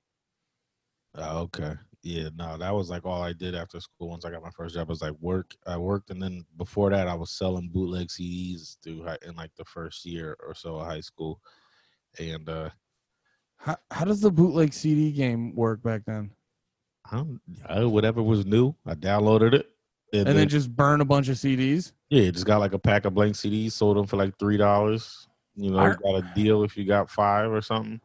[1.16, 1.76] Oh, okay.
[2.02, 4.10] Yeah, no, that was like all I did after school.
[4.10, 5.56] Once I got my first job, was like work.
[5.66, 9.50] I worked, and then before that, I was selling bootleg CDs through high, in like
[9.58, 11.40] the first year or so of high school.
[12.20, 12.70] And uh,
[13.58, 16.32] How how does the bootleg CD game work back then?
[17.12, 19.70] I don't, I, whatever was new, I downloaded it,
[20.20, 21.92] and, And then, then just burn a bunch of CDs?
[22.10, 25.28] yeah, just got like a pack of blank CDs, sold them for like three dollars.
[25.56, 28.02] You know, got a deal if you got five or something.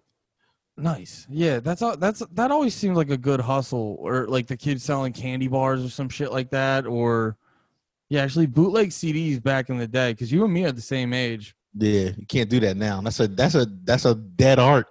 [0.77, 1.27] Nice.
[1.29, 4.83] Yeah, that's all that's that always seems like a good hustle or like the kids
[4.83, 7.37] selling candy bars or some shit like that or
[8.09, 11.13] yeah, actually bootleg CDs back in the day cuz you and me are the same
[11.13, 11.55] age.
[11.77, 13.01] Yeah, you can't do that now.
[13.01, 14.87] That's a that's a that's a dead art.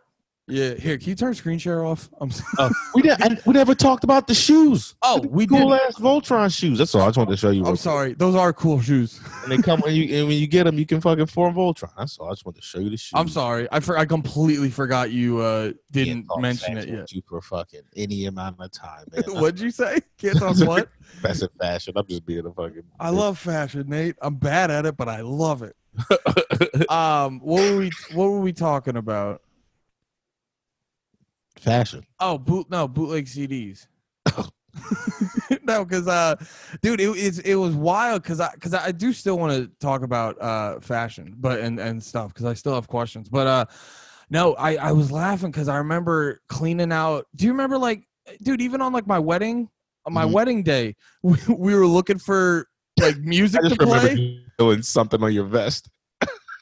[0.50, 2.10] Yeah, here, can you turn screen share off?
[2.20, 3.22] I'm s- Uh, we didn't.
[3.24, 4.96] and we never talked about the shoes.
[5.04, 5.82] Oh, The we cool did.
[5.88, 6.78] ass Voltron shoes.
[6.80, 7.04] That's all.
[7.04, 7.66] I just wanted to show you.
[7.66, 8.14] I'm sorry.
[8.16, 9.20] Those are cool shoes.
[9.44, 11.92] And they come when you and when you get them, you can fucking form Voltron.
[11.98, 12.28] That's all.
[12.28, 13.14] I just wanted to show you the shoes.
[13.16, 13.68] I'm sorry.
[13.72, 17.12] I for, I completely forgot you uh didn't mention it yet.
[17.12, 19.24] You for fucking any amount of time, man.
[19.28, 20.00] What'd you say?
[20.18, 20.90] Can't talk what?
[21.22, 21.94] That's a fashion.
[21.96, 22.84] I'm just being a fucking.
[23.00, 24.16] I love fashion, Nate.
[24.22, 25.76] I'm bad at it, but I love it.
[26.90, 29.42] Um, what were we what were we talking about?
[31.60, 32.06] Fashion.
[32.20, 33.88] Oh, boot no bootleg CDs.
[35.64, 36.36] no, because uh,
[36.82, 40.04] dude, it it's, it was wild because I because I do still want to talk
[40.04, 43.30] about uh fashion, but and and stuff because I still have questions.
[43.30, 43.66] But uh,
[44.30, 47.26] no, I I was laughing because I remember cleaning out.
[47.36, 48.04] Do you remember like,
[48.44, 49.70] dude, even on like my wedding,
[50.06, 50.32] on my Mhm.
[50.32, 52.68] wedding day, we, we were looking for
[52.98, 54.46] like music I to just remember play.
[54.58, 55.90] doing something on your vest.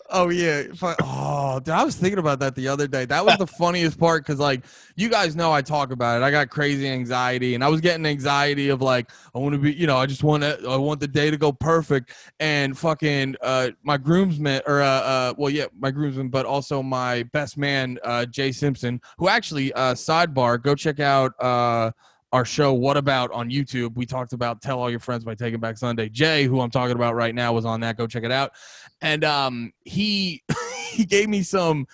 [0.10, 0.64] Oh yeah.
[0.82, 3.06] Oh, dude, I was thinking about that the other day.
[3.06, 4.64] That was the funniest part because, like,
[4.96, 6.26] you guys know I talk about it.
[6.26, 9.74] I got crazy anxiety, and I was getting anxiety of like, I want to be,
[9.74, 12.14] you know, I just want to, I want the day to go perfect.
[12.40, 17.24] And fucking, uh, my groomsman, or uh, uh, well, yeah, my groomsman, but also my
[17.34, 21.92] best man, uh, Jay Simpson, who actually, uh, sidebar, go check out, uh.
[22.34, 23.96] Our show, What About on YouTube.
[23.96, 26.10] We talked about Tell All Your Friends by Taking Back Sunday.
[26.10, 27.98] Jay, who I'm talking about right now, was on that.
[27.98, 28.52] Go check it out
[29.02, 30.42] and um he
[30.92, 31.88] he gave me some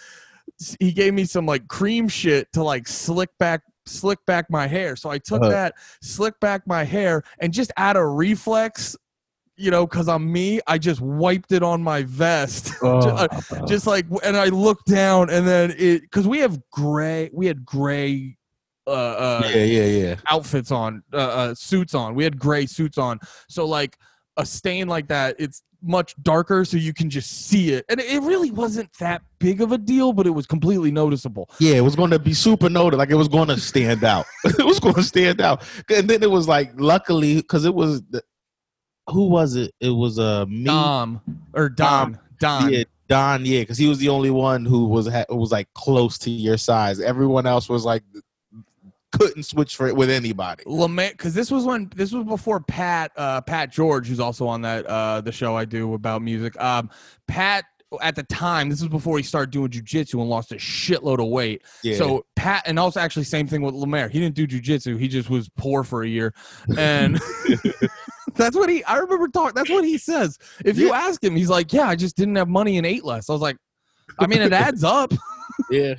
[0.80, 4.96] he gave me some like cream shit to like slick back slick back my hair
[4.96, 5.52] so i took Uh-huh.
[5.52, 8.96] that slick back my hair and just out of reflex
[9.58, 13.28] you know because i'm me i just wiped it on my vest Oh,
[13.68, 17.66] just like and i looked down and then it because we have gray we had
[17.66, 18.38] gray
[18.88, 20.16] uh, uh yeah, yeah, yeah.
[20.30, 22.16] outfits on, uh, uh, suits on.
[22.16, 23.18] We had gray suits on.
[23.48, 23.98] So like
[24.38, 27.86] a stain like that, it's much darker, so you can just see it.
[27.90, 31.50] And it really wasn't that big of a deal, but it was completely noticeable.
[31.60, 32.98] Yeah, it was going to be super noted.
[32.98, 34.26] Like it was going to stand out.
[34.46, 35.64] it was going to stand out.
[35.90, 38.24] And then it was like, luckily, because it was the,
[39.10, 39.74] who was it?
[39.82, 41.22] It was uh me, Dom
[41.54, 42.18] or Don.
[42.40, 42.72] Don.
[42.72, 43.46] yeah, Don.
[43.46, 46.30] Yeah, because he was the only one who was ha- who was like close to
[46.30, 47.02] your size.
[47.02, 48.04] Everyone else was like
[49.14, 50.64] couldn't switch for it with anybody.
[50.66, 54.62] Lament because this was when this was before Pat uh Pat George who's also on
[54.62, 56.60] that uh the show I do about music.
[56.62, 56.90] Um
[57.28, 57.66] Pat
[58.02, 61.30] at the time this was before he started doing jujitsu and lost a shitload of
[61.30, 61.62] weight.
[61.84, 61.98] Yeah.
[61.98, 64.10] So Pat, and also actually same thing with Lemaire.
[64.10, 65.00] He didn't do jujitsu.
[65.00, 66.34] He just was poor for a year,
[66.78, 67.20] and
[68.36, 68.84] that's what he.
[68.84, 69.56] I remember talking.
[69.56, 70.38] That's what he says.
[70.66, 73.30] If you ask him, he's like, "Yeah, I just didn't have money and ate less."
[73.30, 73.58] I was like,
[74.20, 75.14] "I mean, it adds up."
[75.70, 75.96] yeah.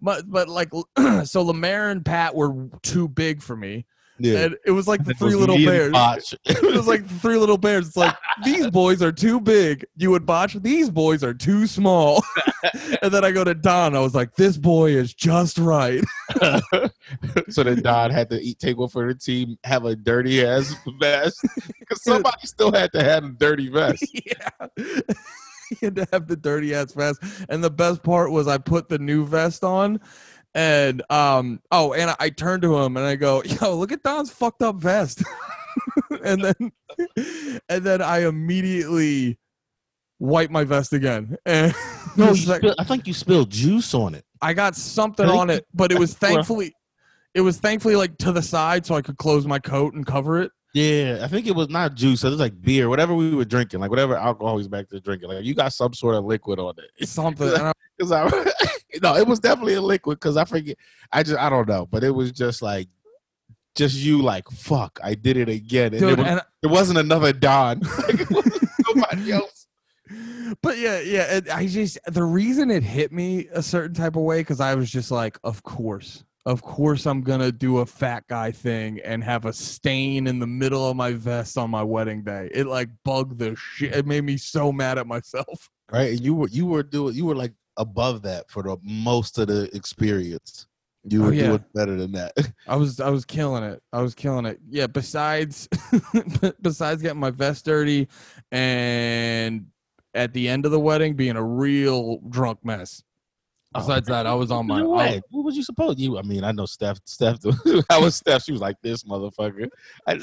[0.00, 0.70] But but like
[1.24, 3.86] so Lemaire and Pat were too big for me.
[4.18, 4.38] Yeah.
[4.38, 5.92] And it was like the It three little bears.
[5.92, 6.34] Botch.
[6.46, 7.88] It was like the three little bears.
[7.88, 9.84] It's like these boys are too big.
[9.96, 10.54] You would botch.
[10.54, 12.24] These boys are too small.
[13.02, 13.94] and then I go to Don.
[13.94, 16.02] I was like, this boy is just right.
[17.48, 20.74] so then Don had to eat, take one for the team, have a dirty ass
[20.98, 21.44] vest
[21.78, 24.04] because somebody still had to have a dirty vest.
[24.24, 24.98] yeah.
[25.80, 27.22] he had to have the dirty ass vest.
[27.48, 30.00] And the best part was I put the new vest on.
[30.54, 34.02] And um oh, and I, I turned to him and I go, yo, look at
[34.02, 35.22] Don's fucked up vest.
[36.24, 36.72] and then
[37.68, 39.38] and then I immediately
[40.18, 41.36] wipe my vest again.
[41.44, 41.74] And
[42.16, 44.24] No, you spill- I think you spilled juice on it.
[44.40, 46.74] I got something on it, but it was thankfully
[47.34, 50.40] it was thankfully like to the side so I could close my coat and cover
[50.40, 50.52] it.
[50.76, 52.22] Yeah, I think it was not juice.
[52.22, 55.30] It was like beer, whatever we were drinking, like whatever alcohol was back to drinking.
[55.30, 57.08] Like you got some sort of liquid on it.
[57.08, 57.48] Something.
[57.54, 58.28] And I- Because I,
[59.02, 60.18] no, it was definitely a liquid.
[60.20, 60.76] Because I forget,
[61.10, 62.88] I just I don't know, but it was just like,
[63.74, 66.98] just you like fuck, I did it again, and dude, it, was, and it wasn't
[66.98, 67.80] another Don.
[68.06, 69.66] Like, it wasn't somebody else.
[70.60, 71.36] but yeah, yeah.
[71.36, 74.74] It, I just the reason it hit me a certain type of way because I
[74.74, 79.22] was just like, of course, of course, I'm gonna do a fat guy thing and
[79.24, 82.48] have a stain in the middle of my vest on my wedding day.
[82.54, 83.94] It like bugged the shit.
[83.94, 85.68] It made me so mad at myself.
[85.92, 89.38] Right, and you were you were doing you were like above that for the most
[89.38, 90.66] of the experience.
[91.08, 91.46] You Oh, were yeah.
[91.46, 92.32] doing better than that.
[92.66, 93.80] I was I was killing it.
[93.92, 94.58] I was killing it.
[94.68, 94.88] Yeah.
[94.88, 95.68] Besides,
[96.60, 98.08] besides getting my vest dirty,
[98.50, 99.66] and
[100.14, 103.04] at the end of the wedding being a real drunk mess.
[103.78, 104.80] Besides that, I was on my.
[104.80, 105.22] No I- way.
[105.30, 105.98] What was you supposed?
[105.98, 106.98] You, I mean, I know Steph.
[107.04, 107.38] Steph,
[107.90, 108.44] I was Steph.
[108.44, 109.68] She was like this motherfucker.
[110.06, 110.18] I,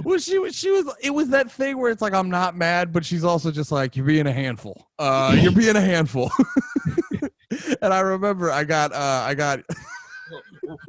[0.04, 0.54] well, she was.
[0.54, 0.92] She was.
[1.02, 3.96] It was that thing where it's like I'm not mad, but she's also just like
[3.96, 4.88] you're being a handful.
[4.98, 6.30] Uh, you're being a handful.
[7.82, 8.92] and I remember I got.
[8.92, 9.60] Uh, I got.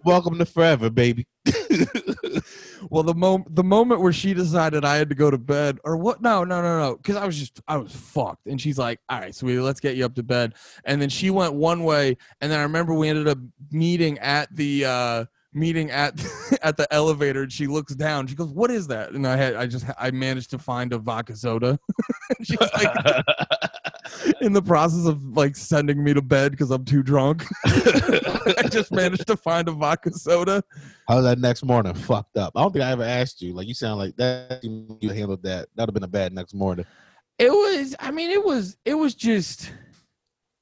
[0.03, 1.25] welcome to forever, baby.
[2.89, 5.97] Well, the moment the moment where she decided I had to go to bed, or
[5.97, 6.21] what?
[6.21, 6.97] No, no, no, no.
[6.97, 9.95] Because I was just I was fucked, and she's like, "All right, sweetie, let's get
[9.95, 10.53] you up to bed."
[10.85, 13.39] And then she went one way, and then I remember we ended up
[13.71, 15.25] meeting at the uh
[15.57, 16.13] meeting at
[16.61, 18.27] at the elevator, and she looks down.
[18.27, 20.97] She goes, "What is that?" And I had I just I managed to find a
[20.97, 21.79] vodka soda.
[22.43, 23.23] She's like
[24.41, 27.45] in the process of like sending me to bed because I'm too drunk.
[27.65, 30.63] I just managed to find a vodka soda.
[31.07, 31.93] How's that next morning?
[31.93, 32.53] Fucked up.
[32.55, 33.53] I don't think I ever asked you.
[33.53, 34.63] Like you sound like that.
[34.63, 35.67] You handled that.
[35.75, 36.85] That'd have been a bad next morning.
[37.39, 39.71] it was i mean it was it was just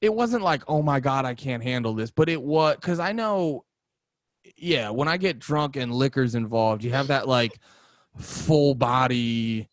[0.02, 3.12] it wasn't like oh my god i can't handle this but it was because i
[3.12, 3.64] know
[4.56, 7.58] yeah when i get drunk and liquor's involved you have that like
[8.18, 9.68] full body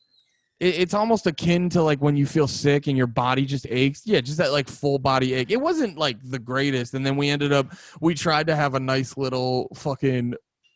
[0.60, 4.02] it, it's almost akin to like when you feel sick and your body just aches
[4.06, 7.30] yeah just that like full body ache it wasn't like the greatest and then we
[7.30, 7.68] ended up
[8.02, 10.34] we tried to have a nice little fucking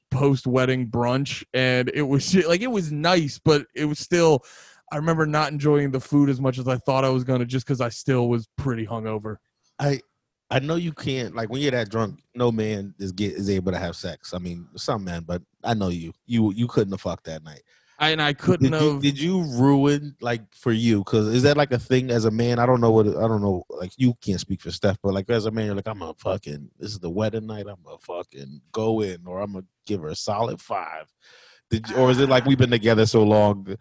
[0.09, 4.43] post wedding brunch and it was shit- like it was nice but it was still
[4.91, 7.65] I remember not enjoying the food as much as I thought I was gonna, just
[7.65, 9.37] because I still was pretty hungover.
[9.79, 10.01] I
[10.49, 12.19] I know you can't like when you're that drunk.
[12.33, 14.33] No man is get is able to have sex.
[14.33, 16.13] I mean, some men, but I know you.
[16.25, 17.63] You you couldn't have fucked that night.
[17.99, 19.01] I, and I couldn't Did you, have.
[19.01, 20.99] did you ruin like for you?
[20.99, 22.59] Because is that like a thing as a man?
[22.59, 23.65] I don't know what I don't know.
[23.69, 26.13] Like you can't speak for Steph, but like as a man, you're like I'm a
[26.13, 26.69] fucking.
[26.79, 27.65] This is the wedding night.
[27.67, 31.11] I'm a fucking go in, or I'm gonna give her a solid five.
[31.69, 32.47] Did you, or is it like ah.
[32.47, 33.75] we've been together so long?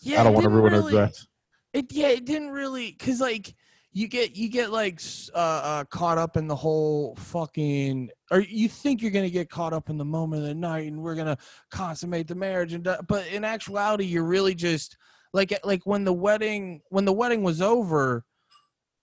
[0.00, 1.26] yeah, I don't want to ruin really, her dress.
[1.72, 3.54] It yeah, it didn't really, cause like
[3.96, 5.00] you get you get like
[5.34, 9.72] uh, uh caught up in the whole fucking, or you think you're gonna get caught
[9.72, 11.38] up in the moment of the night, and we're gonna
[11.70, 14.98] consummate the marriage, and but in actuality, you're really just
[15.32, 18.26] like like when the wedding when the wedding was over.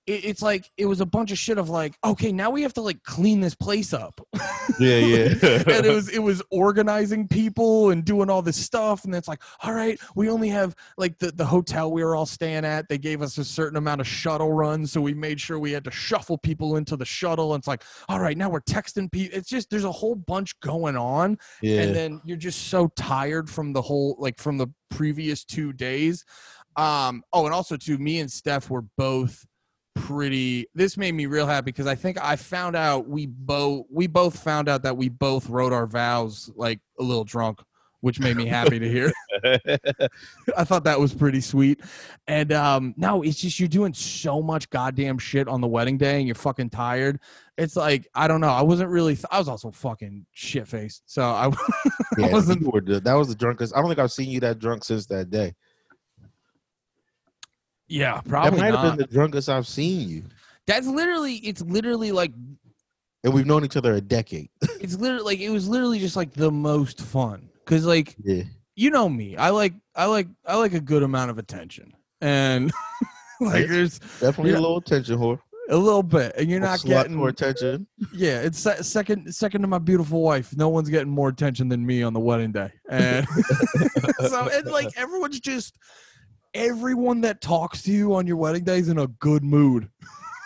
[0.05, 2.73] It, it's like it was a bunch of shit of like, okay, now we have
[2.73, 4.19] to like clean this place up.
[4.79, 5.23] Yeah, yeah.
[5.67, 9.41] and it was it was organizing people and doing all this stuff and it's like
[9.61, 12.97] all right we only have like the, the hotel we were all staying at they
[12.97, 15.91] gave us a certain amount of shuttle runs so we made sure we had to
[15.91, 19.49] shuffle people into the shuttle and it's like all right now we're texting people it's
[19.49, 21.81] just there's a whole bunch going on yeah.
[21.81, 26.23] and then you're just so tired from the whole like from the previous two days
[26.77, 29.45] um oh and also too me and steph were both
[30.07, 34.05] pretty this made me real happy because i think i found out we both we
[34.05, 37.59] both found out that we both wrote our vows like a little drunk
[38.01, 39.13] which made me happy to hear
[40.57, 41.79] i thought that was pretty sweet
[42.27, 46.17] and um no it's just you're doing so much goddamn shit on the wedding day
[46.17, 47.17] and you're fucking tired
[47.57, 51.23] it's like i don't know i wasn't really i was also fucking shit faced so
[51.29, 51.49] i
[52.17, 53.73] yeah, wasn't- you were that was the drunkest.
[53.73, 55.55] I don't think I've seen you that drunk since that day.
[57.87, 58.51] Yeah, probably.
[58.51, 58.85] That might not.
[58.85, 60.23] have been the drunkest I've seen you.
[60.67, 62.31] That's literally it's literally like
[63.23, 64.49] and we've known each other a decade.
[64.81, 68.43] it's literally like it was literally just like the most fun because like Yeah.
[68.75, 72.71] you know me, I like I like I like a good amount of attention and
[73.41, 75.39] like there's Definitely a little attention whore.
[75.69, 77.85] a little bit and you're not getting more attention.
[78.13, 81.85] yeah it's se- second second to my beautiful wife no one's getting more attention than
[81.85, 83.27] me on the wedding day and
[84.29, 85.75] so and like everyone's just
[86.53, 89.89] everyone that talks to you on your wedding day is in a good mood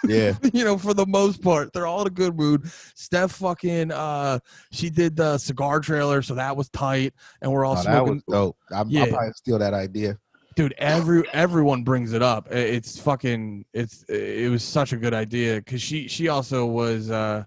[0.07, 0.35] Yeah.
[0.53, 4.39] you know for the most part they're all in a good mood steph fucking uh
[4.71, 8.13] she did the cigar trailer so that was tight and we're all Oh, that smoking
[8.13, 8.57] was dope.
[8.71, 9.01] I'm, Yeah.
[9.01, 10.17] I'll probably steal that idea.
[10.55, 15.55] dude every everyone brings it up it's fucking it's it was such a good idea
[15.55, 17.43] because she she also was uh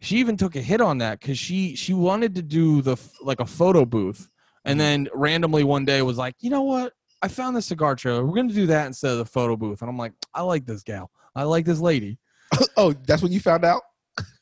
[0.00, 3.40] she even took a hit on that because she she wanted to do the like
[3.40, 4.28] a photo booth
[4.64, 4.82] and Mhm.
[4.82, 6.92] then randomly one day was like you know what
[7.22, 9.90] i found the cigar trailer we're gonna do that instead of the photo booth and
[9.90, 12.18] i'm like i like this gal i like this lady
[12.76, 13.82] oh, that's when you found out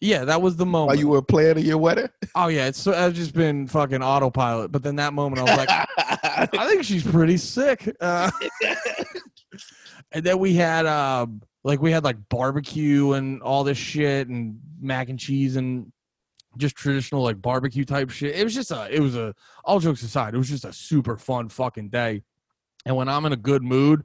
[0.01, 2.09] yeah that was the moment while you were planning your wedding.
[2.35, 5.57] oh yeah it's so i've just been fucking autopilot but then that moment i was
[5.57, 5.87] like
[6.53, 7.95] I think she's pretty sick.
[8.01, 8.31] Uh,
[10.13, 14.59] and then we had um like we had like barbecue and all this shit and
[14.81, 15.93] mac and cheese and
[16.57, 18.35] just traditional like barbecue type shit.
[18.35, 21.17] It was just a it was a all jokes aside, it was just a super
[21.17, 22.23] fun fucking day.
[22.87, 24.05] And when I'm in a good mood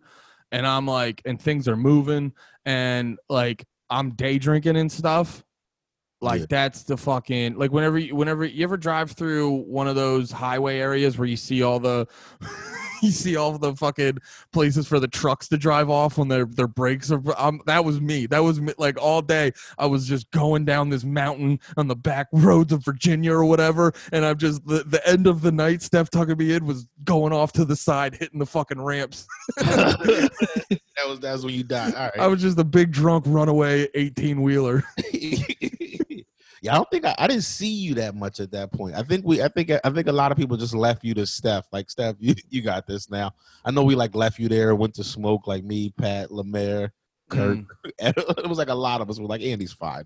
[0.51, 2.33] and I'm like and things are moving
[2.65, 5.43] and like I'm day drinking and stuff,
[6.21, 6.45] like Yeah.
[6.49, 10.79] that's the fucking like whenever you whenever you ever drive through one of those highway
[10.79, 12.07] areas where you see all the
[13.01, 14.17] you see all the fucking
[14.51, 18.01] places for the trucks to drive off when their their brakes are um, that was
[18.01, 18.25] me.
[18.25, 21.95] That was me, like all day i was just going down this mountain on the
[21.95, 25.81] back roads of virginia or whatever and i'm just the, the end of the night
[25.81, 29.27] steph tucking me in was going off to the side hitting the fucking ramps.
[30.97, 31.93] That was that's when you died.
[31.93, 34.81] All i was just a big drunk runaway 18 wheeler
[36.65, 38.95] yeah, I don't think I, I didn't see you that much at that point.
[38.95, 41.25] I think we, I think, I think a lot of people just left you to
[41.25, 41.67] Steph.
[41.71, 43.33] Like Steph, you, you got this now.
[43.63, 46.91] I know we like left you there, went to smoke like me, Pat, Lemaire,
[47.29, 47.57] Kurt.
[47.57, 47.67] Mm.
[47.99, 50.05] it was like a lot of us were like, Andy's fine.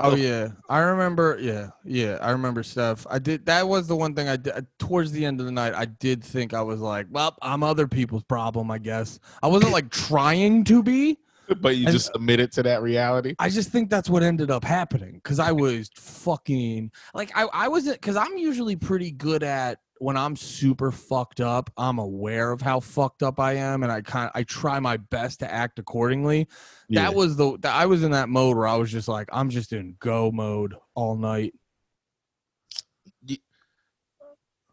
[0.00, 1.38] Oh yeah, I remember.
[1.40, 3.06] Yeah, yeah, I remember stuff.
[3.08, 3.46] I did.
[3.46, 5.74] That was the one thing I did towards the end of the night.
[5.74, 8.70] I did think I was like, well, I'm other people's problem.
[8.70, 11.18] I guess I wasn't like trying to be.
[11.60, 13.34] but you And- just submitted to that reality.
[13.38, 17.68] I just think that's what ended up happening because I was fucking like I I
[17.68, 21.70] wasn't because I'm usually pretty good at when I'm super fucked up.
[21.78, 25.40] I'm aware of how fucked up I am, and I kind I try my best
[25.40, 26.48] to act accordingly.
[26.88, 27.02] Yeah.
[27.02, 29.48] That was the that I was in that mode where I was just like I'm
[29.50, 31.54] just in go mode all night.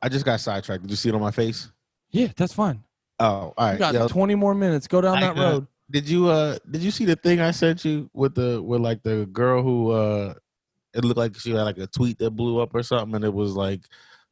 [0.02, 0.82] I just got sidetracked.
[0.84, 1.72] Did you see it on my face?
[2.12, 2.84] Yeah, that's fine.
[3.20, 4.88] Oh, all You got Yeah, 20 more minutes.
[4.88, 5.68] Go down I that got- road.
[5.94, 9.02] Did you uh did you see the thing I sent you with the with like
[9.04, 10.34] the girl who uh
[10.94, 13.34] it looked like she had like a tweet that blew up or something and it
[13.34, 13.82] was like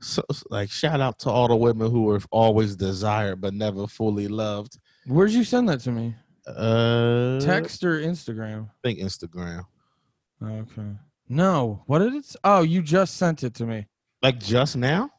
[0.02, 4.28] so, like shout out to all the women who were always desired but never fully
[4.28, 4.78] loved.
[5.06, 6.16] Where'd you send that to me?
[6.48, 8.68] Uh Text or Instagram?
[8.68, 9.64] I think Instagram.
[10.44, 10.96] Okay.
[11.30, 11.84] No.
[11.86, 12.26] What did it?
[12.26, 13.86] s- Oh, you just sent it to me.
[14.24, 15.12] Like just now?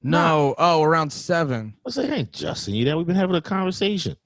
[0.00, 0.54] No.
[0.58, 1.74] Oh, around seven.
[1.84, 4.16] I say, hey, just seen you that we've been having a conversation.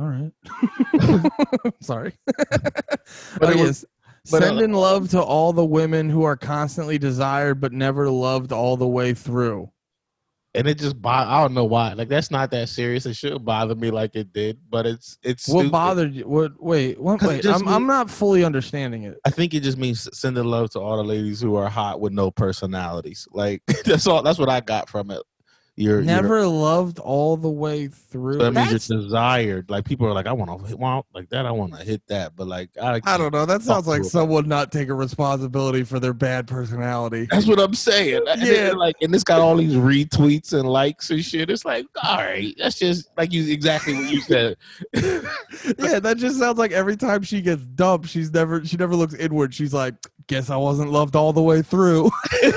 [0.00, 1.72] All right.
[1.80, 2.12] Sorry.
[3.38, 3.84] But oh, it was-
[4.30, 8.52] but, uh, Sending love to all the women who are constantly desired but never loved
[8.52, 9.70] all the way through.
[10.54, 11.94] And it just bo- I don't know why.
[11.94, 13.06] Like that's not that serious.
[13.06, 15.72] It shouldn't bother me like it did, but it's it's What stupid.
[15.72, 16.28] bothered you?
[16.28, 16.52] What?
[16.62, 17.00] Wait.
[17.00, 17.22] What?
[17.22, 17.46] Wait.
[17.46, 19.16] I'm, mean- I'm not fully understanding it.
[19.24, 22.12] I think it just means sending love to all the ladies who are hot with
[22.12, 23.26] no personalities.
[23.32, 24.22] Like that's all.
[24.22, 25.22] That's what I got from it.
[25.76, 28.34] You're Never loved all the way through.
[28.34, 29.70] You're, that means That's- you're desired.
[29.70, 31.46] Like people are like, I want to hit want like that.
[31.46, 32.36] I want to hit that.
[32.36, 33.46] But like, I, I don't know.
[33.46, 37.28] That sounds like someone not taking responsibility for their bad personality.
[37.30, 38.22] That's what I'm saying.
[38.28, 38.52] And Yeah.
[38.52, 41.48] then, like, and it's got all these retweets and likes and shit.
[41.48, 44.56] It's like, all right, that's just like you exactly what you said.
[44.94, 49.14] yeah, that just sounds like every time she gets dumped, she's never she never looks
[49.14, 49.54] inward.
[49.54, 49.94] She's like,
[50.26, 52.10] "Guess I wasn't loved all the way through."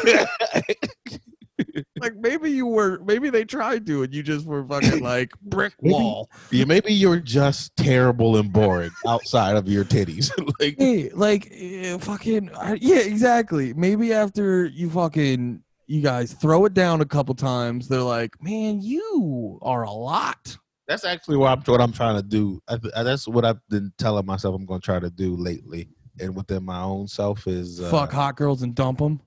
[1.99, 5.73] like maybe you were, maybe they tried to, and you just were fucking like brick
[5.81, 6.29] Maybe- wall.
[6.51, 10.31] yeah, maybe you're just terrible and boring outside of your titties.
[10.59, 13.73] like, Hey, like eh, fucking I- yeah, exactly.
[13.73, 18.81] Maybe after you fucking you guys throw it down a couple times, they're like, "Man,
[18.81, 22.61] you are a lot." that's actually what I'm what I'm trying to do.
[22.67, 25.87] I, th- that's what I've been telling myself I'm going to try to do lately,
[26.19, 29.21] and within my own self is uh, Fuck hot girls and dump them.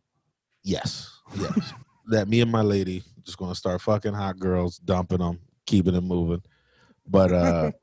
[0.62, 1.72] Yes, yes.
[2.09, 5.95] That me and my lady just going to start fucking hot girls, dumping them, keeping
[5.95, 6.43] them moving.
[7.09, 7.71] But uh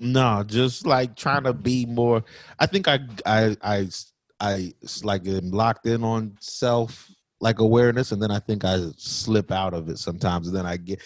[0.00, 2.24] No, just like trying to be more.
[2.58, 3.88] I think I I I
[4.40, 4.72] I
[5.02, 7.10] like am locked in on self
[7.40, 10.76] like awareness, and then I think I slip out of it sometimes, and then I
[10.76, 11.00] get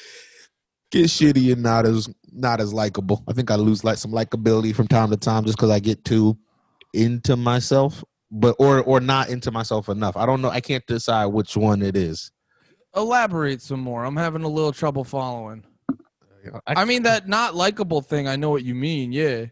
[0.91, 3.25] get shitty and not as not as likable.
[3.27, 6.05] I think I lose like some likability from time to time just because I get
[6.05, 6.37] too
[6.93, 10.17] into myself, but or or not into myself enough.
[10.17, 10.49] I don't know.
[10.49, 12.33] I can't decide which one it is.
[12.97, 14.05] Elaborate some more.
[14.05, 15.65] I'm having a little trouble following.
[16.67, 18.27] I, I mean that not likable thing.
[18.27, 19.13] I know what you mean.
[19.13, 19.45] Yeah.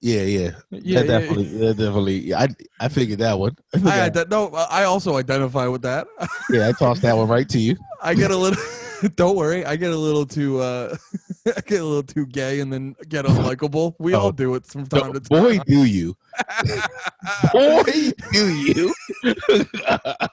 [0.00, 1.00] yeah, yeah, Yeah.
[1.02, 2.18] that definitely, that definitely.
[2.18, 2.48] Yeah, I
[2.80, 3.56] I figured that one.
[3.74, 3.90] I, Yeah.
[4.04, 6.06] I, figured- no, I also identify with that.
[6.50, 7.76] yeah, I tossed that one right to you.
[8.02, 8.62] I get a little.
[9.16, 9.64] don't worry.
[9.64, 10.60] I get a little too.
[10.60, 11.33] uh I
[11.66, 13.94] get a little too gay and then get unlikable.
[13.98, 14.32] We all Oh.
[14.32, 15.42] do it from time to time.
[15.42, 16.16] Boy, do you!
[17.52, 17.82] Boy,
[18.32, 18.94] do you!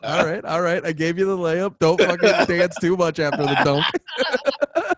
[0.03, 0.86] all right, all right.
[0.86, 1.80] I gave you the layup.
[1.80, 3.86] Don't fucking dance too much after the dunk.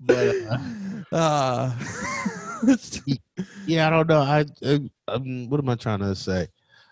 [0.00, 0.58] but uh,
[1.12, 1.72] Uh,
[3.66, 4.20] yeah, I don't know.
[4.20, 6.48] I, I um, what am I trying to say?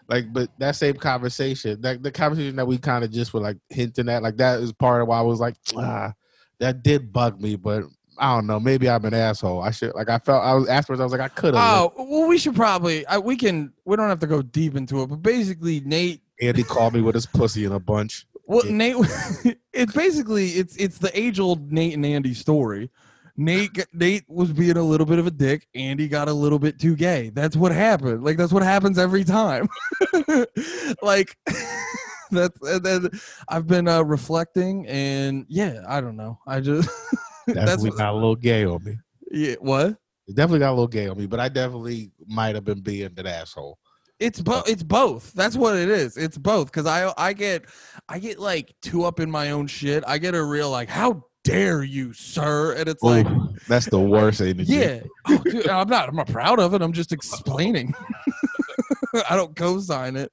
[0.09, 3.57] Like, but that same conversation, that the conversation that we kind of just were like
[3.71, 6.13] hinting at, like that is part of why I was like, ah,
[6.63, 7.85] that did bug me, but
[8.19, 8.61] I don't know.
[8.61, 9.63] Maybe I'm an asshole.
[9.63, 10.09] I should like.
[10.09, 10.43] I felt.
[10.43, 11.01] I was afterwards.
[11.01, 11.63] I was like, I could have.
[11.65, 13.05] oh well, we should probably.
[13.07, 13.73] I, we can.
[13.85, 17.15] We don't have to go deep into it, but basically, Nate Andy called me with
[17.15, 18.27] his pussy in a bunch.
[18.47, 18.73] Well, Yeah.
[18.73, 18.97] Nate,
[19.73, 22.91] it's basically it's it's the age old Nate and Andy story.
[23.37, 25.67] Nate Nate was being a little bit of a dick.
[25.75, 27.31] Andy got a little bit too gay.
[27.31, 28.23] That's what happened.
[28.23, 29.69] Like that's what happens every time.
[31.03, 31.37] like
[32.39, 33.11] that's and then
[33.49, 36.39] I've been uh, reflecting and yeah, I don't know.
[36.47, 36.89] I just
[37.47, 38.97] that's Definitely what, got a little gay on me.
[39.31, 39.55] yeah.
[39.61, 39.97] What?
[40.29, 43.11] It definitely got a little gay on me, but I definitely might have been being
[43.17, 43.79] an asshole.
[44.21, 44.69] It's both.
[44.69, 45.33] It's both.
[45.33, 46.17] That's what it is.
[46.17, 46.71] It's both.
[46.71, 47.65] Cause I I get
[48.09, 50.05] I get like too up in my own shit.
[50.07, 52.75] I get a real like, how dare you, sir?
[52.75, 53.27] And it's like.
[53.67, 54.73] That's the worst energy.
[54.73, 55.01] Yeah.
[55.27, 56.09] Oh, dude, I'm not.
[56.09, 56.83] I'm not proud of it.
[56.83, 57.93] I'm just explaining.
[59.29, 60.33] I don't co-sign it.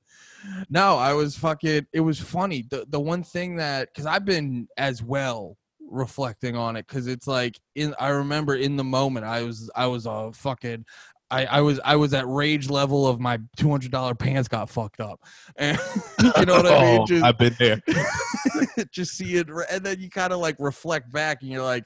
[0.70, 1.88] No, I was fucking.
[1.94, 2.66] It was funny.
[2.70, 7.28] The the one thing that because I've been as well reflecting on it because it's
[7.28, 7.94] like in.
[8.00, 10.86] I remember in the moment I was I was a fucking.
[11.32, 14.68] I, I was I was at rage level of my two hundred dollar pants got
[14.68, 15.20] fucked up,
[15.58, 15.78] and
[16.20, 17.02] you know what I mean.
[17.02, 17.82] Oh, Just, I've been there.
[18.92, 21.84] just see it and then you kind of like reflect back and you're like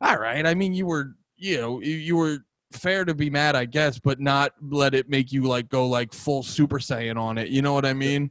[0.00, 2.38] all right i mean you were you know you were
[2.74, 6.12] fair to be mad i guess but not let it make you like go like
[6.12, 8.30] full super saiyan on it you know what i mean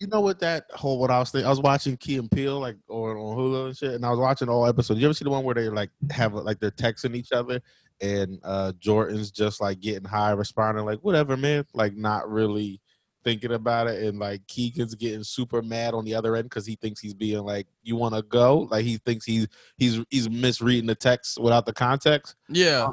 [0.00, 1.46] You know what that whole what I was thinking?
[1.46, 4.18] I was watching Key and Peele like or on Hulu and shit, and I was
[4.18, 5.00] watching all episodes.
[5.00, 7.62] You ever see the one where they like have like they're texting each other,
[8.00, 12.80] and uh Jordan's just like getting high, responding like whatever, man, like not really
[13.22, 16.74] thinking about it, and like Keegan's getting super mad on the other end because he
[16.76, 19.46] thinks he's being like, "You want to go?" Like he thinks he's
[19.78, 22.34] he's he's misreading the text without the context.
[22.48, 22.88] yeah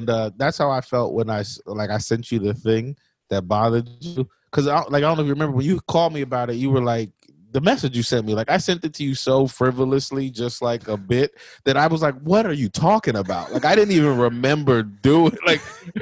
[0.00, 2.96] And uh, that's how I felt when I like I sent you the thing
[3.28, 4.26] that bothered you.
[4.50, 6.54] Cause I, like I don't know if you remember when you called me about it,
[6.54, 7.10] you were like
[7.52, 8.34] the message you sent me.
[8.34, 11.32] Like I sent it to you so frivolously, just like a bit
[11.66, 15.36] that I was like, "What are you talking about?" Like I didn't even remember doing
[15.46, 15.60] like.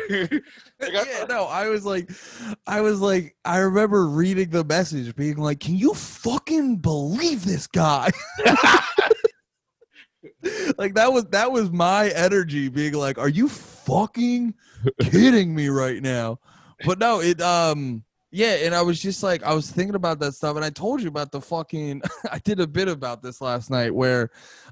[0.09, 0.43] like,
[0.81, 2.09] I- yeah, no, I was like,
[2.69, 7.67] I was like, I remember reading the message, being like, "Can you fucking believe this
[7.67, 8.11] guy?"
[10.79, 13.49] like that was that was my energy, being like, "Are you
[13.89, 14.55] fucking
[15.01, 16.39] kidding me right now?"
[16.85, 18.05] But no, it um.
[18.31, 21.01] Yeah, and I was just like, I was thinking about that stuff, and I told
[21.01, 22.03] you about the fucking.
[22.31, 24.29] I did a bit about this last night, where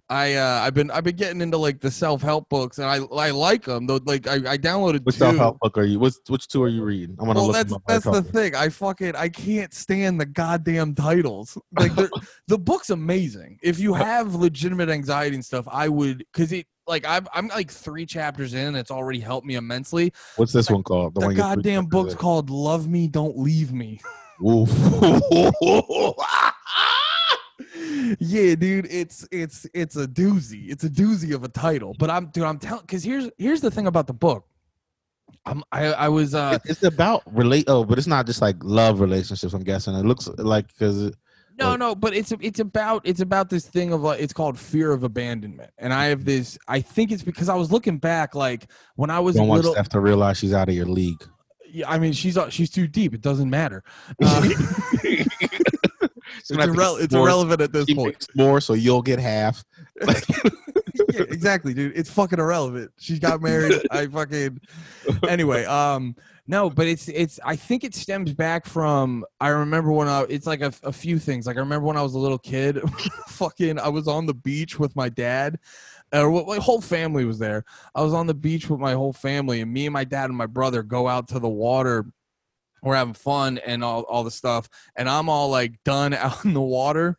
[0.09, 2.97] I uh, I've been I've been getting into like the self help books, and I
[3.17, 3.99] I like them though.
[4.05, 5.21] Like I, I downloaded Which two.
[5.21, 5.99] self help book are you?
[5.99, 7.17] Which which two are you reading?
[7.19, 8.55] I'm gonna Well, look that's that's the thing.
[8.55, 11.59] I fucking I can't stand the goddamn titles.
[11.79, 11.93] Like
[12.47, 13.59] the book's amazing.
[13.63, 17.71] If you have legitimate anxiety and stuff, I would because it like I'm I'm like
[17.71, 18.75] three chapters in.
[18.75, 20.13] It's already helped me immensely.
[20.37, 21.15] What's this one called?
[21.15, 24.01] The one goddamn book's called "Love Me, Don't Leave Me."
[24.47, 24.69] Oof.
[28.21, 30.71] yeah, dude, it's it's it's a doozy.
[30.71, 31.95] It's a doozy of a title.
[31.99, 34.47] But I'm dude, I'm telling because here's here's the thing about the book.
[35.45, 37.65] I'm I I was uh it's about relate.
[37.69, 39.55] Oh, but it's not just like love relationships.
[39.55, 41.13] I'm guessing it looks like because
[41.59, 44.59] No, Like- no, but it's it's about it's about this thing of like it's called
[44.59, 46.59] fear of abandonment, and I have this.
[46.69, 49.73] I think it's because I was looking back, like when I was don't want little.
[49.75, 51.23] Steph to realize she's out of your league.
[51.69, 53.15] Yeah, I mean, she's uh, she's too deep.
[53.15, 53.85] It doesn't matter.
[54.23, 54.43] Uh,
[56.49, 58.27] it's, irrel- it's irrelevant at this She point.
[58.37, 59.65] more, so you'll get half.
[60.07, 61.93] yeah, exactly, dude.
[61.97, 62.93] It's fucking irrelevant.
[62.99, 63.81] She got married.
[63.91, 64.61] I fucking
[65.29, 65.65] anyway.
[65.65, 66.15] Um,
[66.49, 67.41] no, but it's it's.
[67.45, 69.25] I think it stems back from.
[69.41, 70.23] I remember when I.
[70.29, 71.47] It's like a, a few things.
[71.47, 72.81] Like I remember when I was a little kid.
[73.29, 75.59] fucking, I was on the beach with my dad,
[76.13, 77.65] or what my whole family was there.
[77.95, 80.39] I was on the beach with my whole family, and me and my dad and
[80.39, 82.07] my brother go out to the water.
[82.83, 86.55] We're having fun and all, all the stuff, and I'm all like done out in
[86.55, 87.19] the water.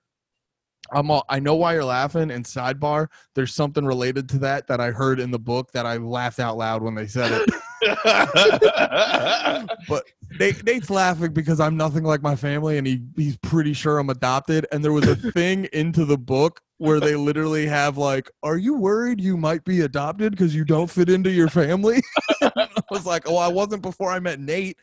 [0.89, 2.31] I'm all, I know why you're laughing.
[2.31, 5.97] And sidebar, there's something related to that that I heard in the book that I
[5.97, 7.49] laughed out loud when they said it.
[9.87, 10.03] but
[10.39, 14.09] Nate, Nate's laughing because I'm nothing like my family, and he he's pretty sure I'm
[14.09, 14.65] adopted.
[14.71, 18.77] And there was a thing into the book where they literally have like, "Are you
[18.77, 22.01] worried you might be adopted because you don't fit into your family?"
[22.41, 24.77] I was like, "Oh, I wasn't before I met Nate."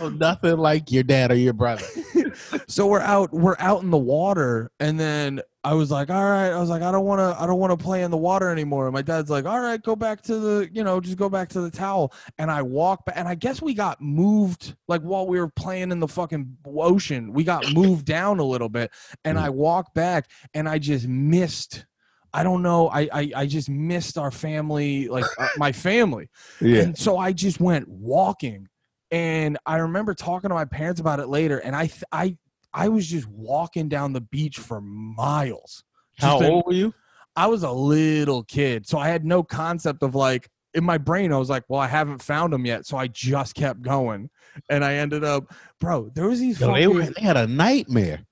[0.00, 1.84] Oh, nothing like your dad or your brother.
[2.68, 6.50] so we're out we're out in the water and then i was like all right
[6.50, 8.48] i was like i don't want to i don't want to play in the water
[8.50, 11.28] anymore and my dad's like all right go back to the you know just go
[11.28, 15.00] back to the towel and i walk back and i guess we got moved like
[15.02, 18.90] while we were playing in the fucking ocean we got moved down a little bit
[19.24, 21.86] and i walked back and i just missed
[22.30, 22.88] I don't know.
[22.90, 26.28] I, I I just missed our family, like uh, my family,
[26.60, 26.82] Yeah.
[26.82, 28.68] and so I just went walking.
[29.10, 32.36] And I remember talking to my parents about it later, and I th- I
[32.72, 35.84] I was just walking down the beach for miles.
[36.18, 36.94] How old were you?
[37.36, 41.32] I was a little kid, so I had no concept of like in my brain.
[41.32, 44.28] I was like, well, I haven't found them yet, so I just kept going,
[44.68, 46.10] and I ended up, bro.
[46.14, 48.26] There was these Yo, they, were, they had a nightmare.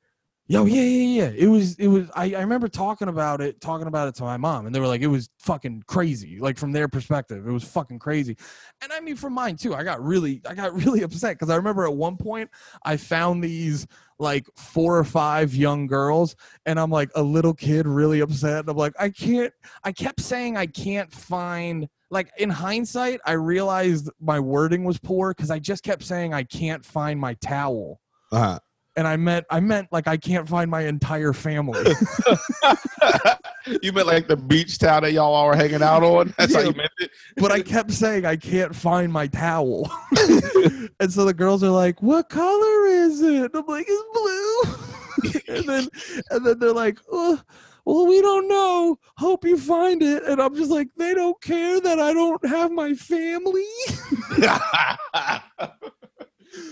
[0.48, 1.32] Yo, yeah, yeah, yeah.
[1.36, 2.08] It was, it was.
[2.14, 4.86] I, I remember talking about it, talking about it to my mom, and they were
[4.86, 6.38] like, it was fucking crazy.
[6.38, 8.36] Like from their perspective, it was fucking crazy.
[8.80, 9.74] And I mean, from mine too.
[9.74, 12.48] I got really, I got really upset because I remember at one point
[12.84, 13.88] I found these
[14.20, 18.60] like four or five young girls, and I'm like a little kid, really upset.
[18.60, 19.52] And I'm like, I can't.
[19.82, 21.88] I kept saying I can't find.
[22.08, 26.44] Like in hindsight, I realized my wording was poor because I just kept saying I
[26.44, 28.00] can't find my towel
[28.32, 28.58] Uh-huh.
[28.96, 31.78] And I meant I meant like I can't find my entire family.
[33.82, 36.34] you meant like the beach town that y'all all were hanging out on?
[36.38, 37.10] That's how you meant it?
[37.36, 39.90] but I kept saying I can't find my towel.
[41.00, 44.62] and so the girls are like, "What color is it?" I'm like, "It's blue."
[45.56, 45.88] and then
[46.30, 47.40] and then they're like, oh,
[47.84, 48.98] "Well, we don't know.
[49.18, 52.70] Hope you find it." And I'm just like, "They don't care that I don't have
[52.72, 53.66] my family."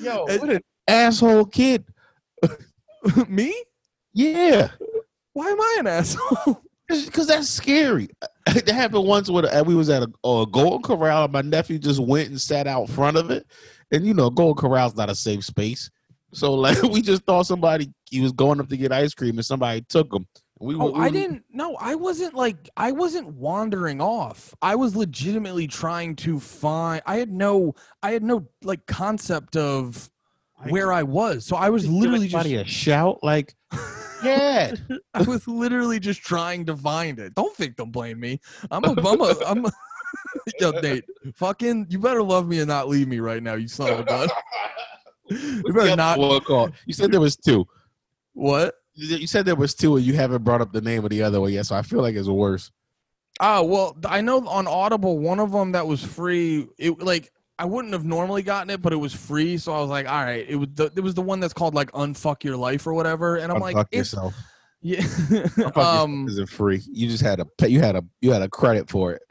[0.01, 1.85] Yo, And- what an asshole kid.
[3.29, 3.55] Me?
[4.13, 4.69] Yeah.
[5.33, 6.63] Why am I an asshole?
[6.87, 8.09] Because that's scary.
[8.47, 11.79] That happened once when uh, we was at a, a Golden Corral and my nephew
[11.79, 13.47] just went and sat out front of it.
[13.91, 15.91] And you know, Golden Corral's not a safe space.
[16.35, 19.47] So like we just thought somebody he was going up to get ice cream and
[19.47, 20.27] somebody took him.
[20.61, 21.45] We Oh, were- I didn't.
[21.51, 24.55] No, I wasn't like I wasn't wandering off.
[24.61, 27.01] I was legitimately trying to find.
[27.07, 27.75] I had no.
[28.03, 30.11] I had no like concept of
[30.69, 31.47] where I was.
[31.47, 32.47] So I was literally just.
[32.47, 33.55] a shout like,
[34.25, 34.75] yeah.
[35.12, 37.35] I was literally just trying to find it.
[37.35, 38.41] Don't victim blame me.
[38.71, 38.91] I'm a.
[38.91, 39.35] I'm a.
[39.47, 39.73] I'm a
[40.61, 41.05] Yo, Nate,
[41.35, 44.05] fucking, you better love me and not leave me right now, you son of a
[44.05, 44.29] gun.
[45.31, 46.19] You better not.
[46.45, 46.75] called?
[46.85, 47.67] You said there was two.
[48.35, 48.75] What?
[48.93, 51.23] You you said there was two, and you haven't brought up the name of the
[51.23, 51.65] other one yet.
[51.65, 52.71] So I feel like it's worse.
[53.41, 56.69] Oh well, I know on Audible one of them that was free.
[56.77, 59.89] It like I wouldn't have normally gotten it, but it was free, so I was
[59.89, 60.45] like, all right.
[60.49, 63.37] It was the it was the one that's called like "Unfuck Your Life" or whatever,
[63.37, 64.35] and I'm like, Unfuck it's, yourself.
[64.83, 64.99] yeah.
[65.77, 66.83] Um, yourself isn't free.
[66.91, 69.23] You just had a you had a you had a credit for it.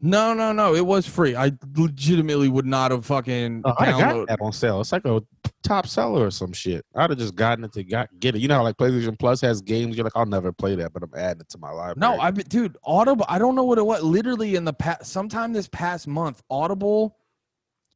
[0.00, 1.36] no, no, no, it was free.
[1.36, 4.80] I legitimately would not have fucking Oh, I got that on sale.
[4.80, 5.22] It's like a
[5.62, 6.84] top seller or some shit.
[6.94, 8.40] I'd have just gotten it to got, get it.
[8.40, 9.96] You know how like PlayStation Plus has games.
[9.96, 11.96] You're like, I'll never play that, but I'm adding it to my library.
[11.98, 13.26] No, I've dude, Audible.
[13.28, 14.02] I don't know what it was.
[14.02, 17.18] Literally in the past, sometime this past month, Audible.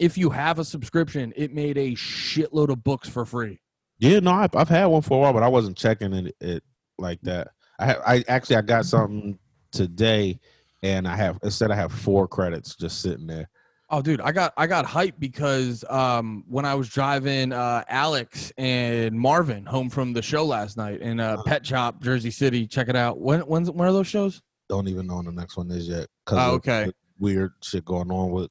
[0.00, 3.60] If you have a subscription, it made a shitload of books for free.
[3.98, 6.64] yeah, no, I've, I've had one for a while, but I wasn't checking it, it
[6.98, 7.48] like that.
[7.78, 9.38] I I actually I got something
[9.72, 10.40] today,
[10.82, 13.48] and I have instead I have four credits just sitting there.
[13.92, 18.52] Oh, dude, I got I got hyped because um, when I was driving uh, Alex
[18.56, 22.66] and Marvin home from the show last night in uh, Pet Shop, Jersey City.
[22.66, 23.18] Check it out.
[23.18, 24.40] When when's when are those shows?
[24.68, 26.06] Don't even know when the next one is yet.
[26.26, 26.90] Cause Oh, okay.
[27.18, 28.50] weird shit going on with.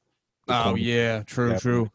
[0.50, 1.90] Oh yeah, true, true.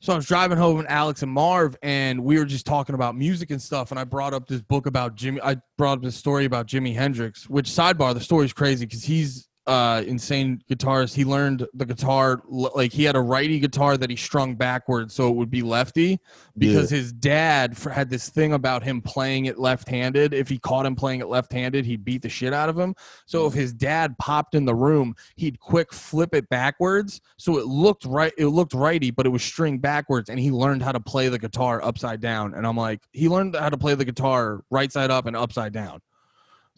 [0.00, 3.16] So I was driving home with Alex and Marv, and we were just talking about
[3.16, 3.90] music and stuff.
[3.90, 5.40] And I brought up this book about Jimi.
[5.42, 7.50] I brought up this story about Jimi Hendrix.
[7.50, 11.14] Which sidebar, the story's crazy because he's uh insane guitarist.
[11.14, 15.28] He learned the guitar like he had a righty guitar that he strung backwards so
[15.28, 16.18] it would be lefty
[16.56, 20.34] because his dad had this thing about him playing it left-handed.
[20.34, 22.94] If he caught him playing it left-handed, he'd beat the shit out of him.
[23.26, 27.66] So if his dad popped in the room, he'd quick flip it backwards so it
[27.66, 28.32] looked right.
[28.38, 31.38] It looked righty, but it was string backwards, and he learned how to play the
[31.38, 32.54] guitar upside down.
[32.54, 35.72] And I'm like, he learned how to play the guitar right side up and upside
[35.72, 36.00] down.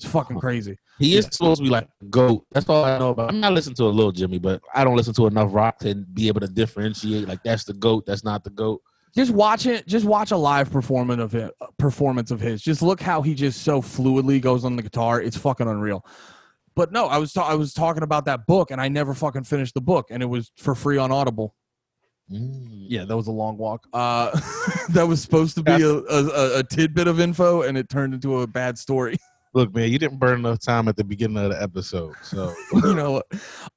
[0.01, 0.79] It's fucking crazy.
[0.99, 2.47] He is supposed to be like a goat.
[2.53, 3.29] That's all I know about.
[3.29, 5.95] I'm not listening to a little Jimi, but I don't listen to enough rock to
[5.95, 7.29] be able to differentiate.
[7.29, 8.07] Like that's the goat.
[8.07, 8.81] That's not the goat.
[9.15, 9.87] Just watch it.
[9.87, 11.53] Just watch a live performance of it.
[11.79, 12.63] Performance of his.
[12.63, 15.21] Just look how he just so fluidly goes on the guitar.
[15.21, 16.03] It's fucking unreal.
[16.75, 19.45] But no, I was ta- I was talking about that book, and I never fucking
[19.45, 21.55] finished the book, and it was for free on Audible.
[22.33, 22.87] Mm.
[22.89, 23.87] Yeah, that was a long walk.
[23.93, 24.31] Uh,
[24.91, 28.41] that was supposed to be a, a, a tidbit of info, and it turned into
[28.41, 29.19] a bad story.
[29.53, 32.95] Look, man, you didn't burn enough time at the beginning of the episode, so you
[32.95, 33.23] know.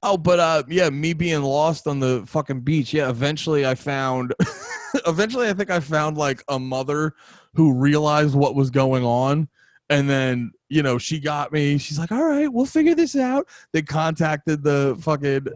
[0.02, 2.92] Oh, but uh, yeah, me being lost on the fucking beach.
[2.92, 4.34] Yeah, eventually I found.
[5.06, 7.14] eventually, I think I found like a mother
[7.54, 9.48] who realized what was going on,
[9.90, 11.76] and then you know she got me.
[11.78, 15.48] She's like, "All right, we'll figure this out." They contacted the fucking.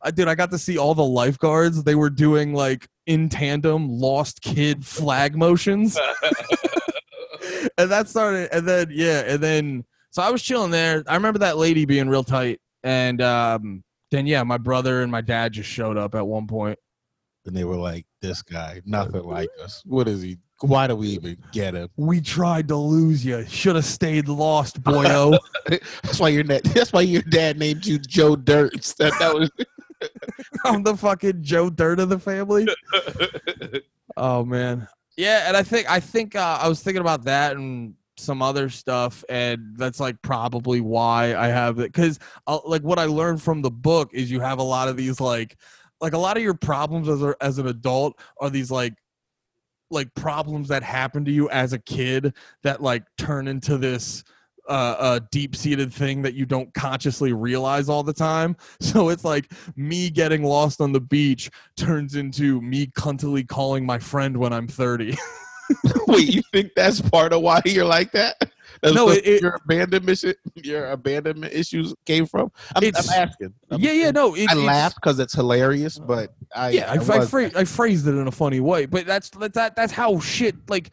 [0.00, 0.26] I did.
[0.26, 1.84] I got to see all the lifeguards.
[1.84, 5.98] They were doing like in tandem lost kid flag motions.
[7.78, 11.38] and that started and then yeah and then so i was chilling there i remember
[11.38, 15.68] that lady being real tight and um then yeah my brother and my dad just
[15.68, 16.78] showed up at one point
[17.46, 19.82] and they were like, "This guy, nothing like us.
[19.86, 20.38] What is he?
[20.60, 24.82] Why do we even get him?" we tried to lose you should have stayed lost
[24.82, 25.38] boyo
[26.02, 26.64] That's why your dad.
[26.64, 28.72] That's why your dad named you Joe Dirt.
[28.98, 29.50] That that was.
[30.66, 32.68] i'm the fucking joe dirt of the family
[34.18, 34.86] oh man
[35.16, 38.70] yeah and i think i think uh, i was thinking about that and some other
[38.70, 43.42] stuff and that's like probably why i have it because uh, like what i learned
[43.42, 45.56] from the book is you have a lot of these like
[46.00, 48.94] like a lot of your problems as, a, as an adult are these like
[49.90, 54.24] like problems that happen to you as a kid that like turn into this
[54.68, 58.56] uh, a deep-seated thing that you don't consciously realize all the time.
[58.80, 63.98] So it's like me getting lost on the beach turns into me cuntily calling my
[63.98, 65.16] friend when I'm 30.
[66.06, 68.36] Wait, you think that's part of why you're like that?
[68.82, 70.22] That's No, it- it- your abandonment,
[70.54, 72.52] your abandonment issues came from.
[72.74, 73.54] I'm, I'm asking.
[73.70, 74.34] I'm- yeah, yeah, no.
[74.34, 78.06] It, I laugh because it's hilarious, but I yeah, I, I, was- phrase, I phrased
[78.06, 80.90] it in a funny way, but that's that, that that's how shit like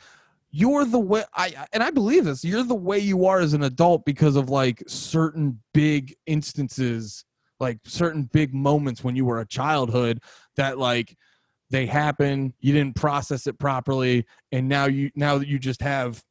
[0.55, 2.45] you're the way I and I believe this.
[2.45, 7.25] You're the way you are as an adult because of like certain big instances,
[7.59, 10.19] like certain big moments when you were a childhood
[10.55, 11.17] that like
[11.71, 16.23] they happen, you didn't process it properly, and now you now that you just have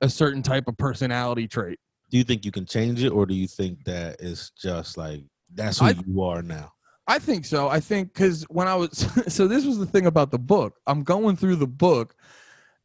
[0.00, 1.78] a certain type of personality trait.
[2.10, 5.20] Do you think you can change it, or do you think that it's just like
[5.54, 6.72] that's who I- you are now?
[7.06, 7.68] I think so.
[7.68, 10.78] I think because when I was so this was the thing about the book.
[10.86, 12.14] I'm going through the book,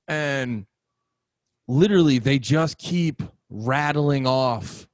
[0.08, 0.66] and
[1.68, 4.88] literally they just keep rattling off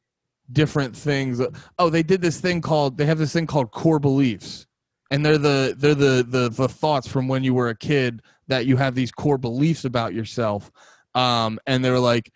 [0.52, 1.42] different things.
[1.80, 4.68] Oh, they did this thing called they have this thing called core beliefs,
[5.12, 8.66] and they're the they're the the the thoughts from when you were a kid that
[8.66, 10.72] you have these core beliefs about yourself.
[11.16, 12.32] Um, and they were like.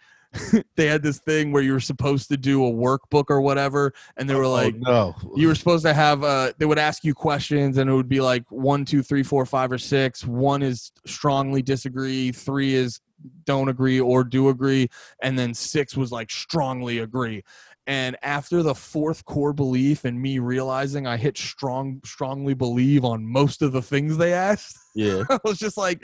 [0.76, 4.30] they had this thing where you were supposed to do a workbook or whatever, and
[4.30, 7.14] they were like, oh, no, you were supposed to have uh they would ask you
[7.14, 10.92] questions and it would be like one two three four five or six one is
[11.06, 13.00] strongly disagree three is
[13.46, 14.88] don't agree or do agree
[15.22, 17.44] and then six was like strongly agree
[17.88, 23.26] and after the fourth core belief and me realizing i hit strong strongly believe on
[23.26, 25.24] most of the things they asked yeah.
[25.30, 26.04] I was just like,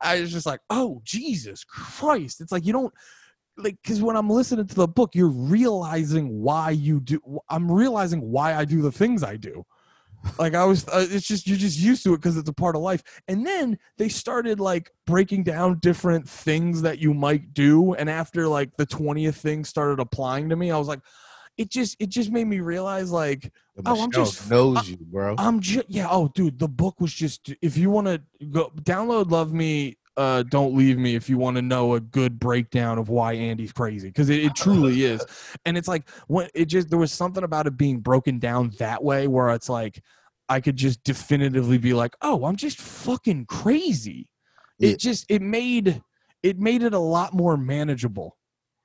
[0.00, 2.40] I was just like, oh Jesus Christ!
[2.40, 2.92] It's like you don't
[3.56, 7.20] like because when I'm listening to the book, you're realizing why you do.
[7.48, 9.64] I'm realizing why I do the things I do.
[10.38, 12.76] Like I was, uh, it's just you're just used to it because it's a part
[12.76, 13.02] of life.
[13.26, 17.94] And then they started like breaking down different things that you might do.
[17.94, 21.00] And after like the twentieth thing started applying to me, I was like,
[21.58, 23.52] it just it just made me realize like
[23.86, 25.34] Oh, I'm just- knows you, bro.
[25.38, 26.06] I'm just yeah.
[26.10, 27.52] Oh, dude, the book was just.
[27.62, 31.56] If you want to go download "Love Me, uh, Don't Leave Me," if you want
[31.56, 35.24] to know a good breakdown of why Andy's crazy, because it, it truly is.
[35.64, 39.02] And it's like when it just there was something about it being broken down that
[39.02, 40.02] way, where it's like
[40.48, 44.28] I could just definitively be like, oh, I'm just fucking crazy.
[44.78, 44.90] Yeah.
[44.90, 46.02] It just it made
[46.42, 48.36] it made it a lot more manageable.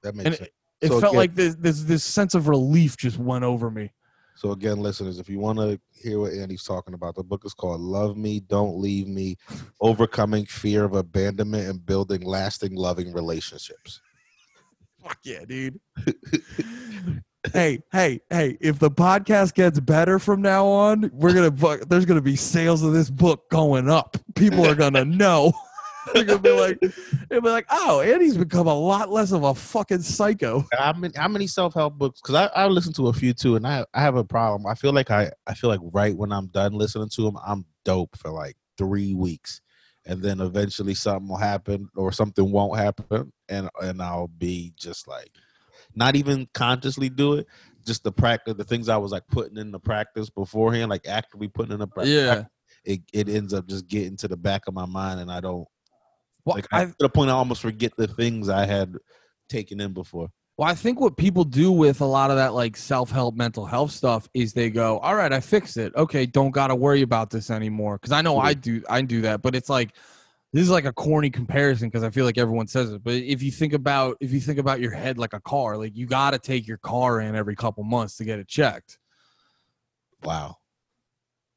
[0.04, 0.50] that makes and sense.
[0.80, 3.92] It So felt again- like this this this sense of relief just went over me.
[4.38, 7.56] So again, listeners, if you want to hear what Andy's talking about, the book is
[7.56, 9.36] called "Love Me, Don't Leave Me:
[9.82, 14.00] Overcoming Fear of Abandonment and Building Lasting Loving Relationships."
[15.04, 15.80] Fuck yeah, dude.
[17.54, 22.22] hey, hey, hey, if the podcast gets better from now on, we're gonna there's gonna
[22.22, 24.18] be sales of this book going up.
[24.36, 25.52] People are gonna know.
[26.26, 26.80] Gonna be like,
[27.30, 30.66] they'll be like, oh, Andy's become a lot less of a fucking psycho.
[30.74, 32.22] How many, how many self help books?
[32.22, 34.66] Because I, I listen to a few too, and I I have a problem.
[34.66, 37.66] I feel like I I feel like right when I'm done listening to them, I'm
[37.86, 39.62] dope for like three weeks,
[40.06, 45.08] and then eventually something will happen or something won't happen, and and I'll be just
[45.08, 45.32] like
[45.96, 47.48] not even consciously do it.
[47.86, 51.48] Just the practice, the things I was like putting in the practice beforehand, like actively
[51.48, 52.14] putting in the practice.
[52.14, 52.44] Yeah.
[52.84, 55.68] It it ends up just getting to the back of my mind, and I don't
[56.48, 58.96] Well, like I, I, to the point I almost forget the things I had
[59.50, 60.30] taken in before.
[60.58, 63.66] well, I think what people do with a lot of that like self help mental
[63.66, 65.94] health stuff is they go, "All right, I fixed it.
[65.96, 69.22] Okay, don't got to worry about this anymore." Because I know I do, I do
[69.22, 69.94] that, but it's like
[70.54, 73.04] this is like a corny comparison because I feel like everyone says it.
[73.04, 75.96] But if you think about if you think about your head like a car, like
[75.96, 78.98] you got to take your car in every couple months to get it checked.
[80.24, 80.58] Wow.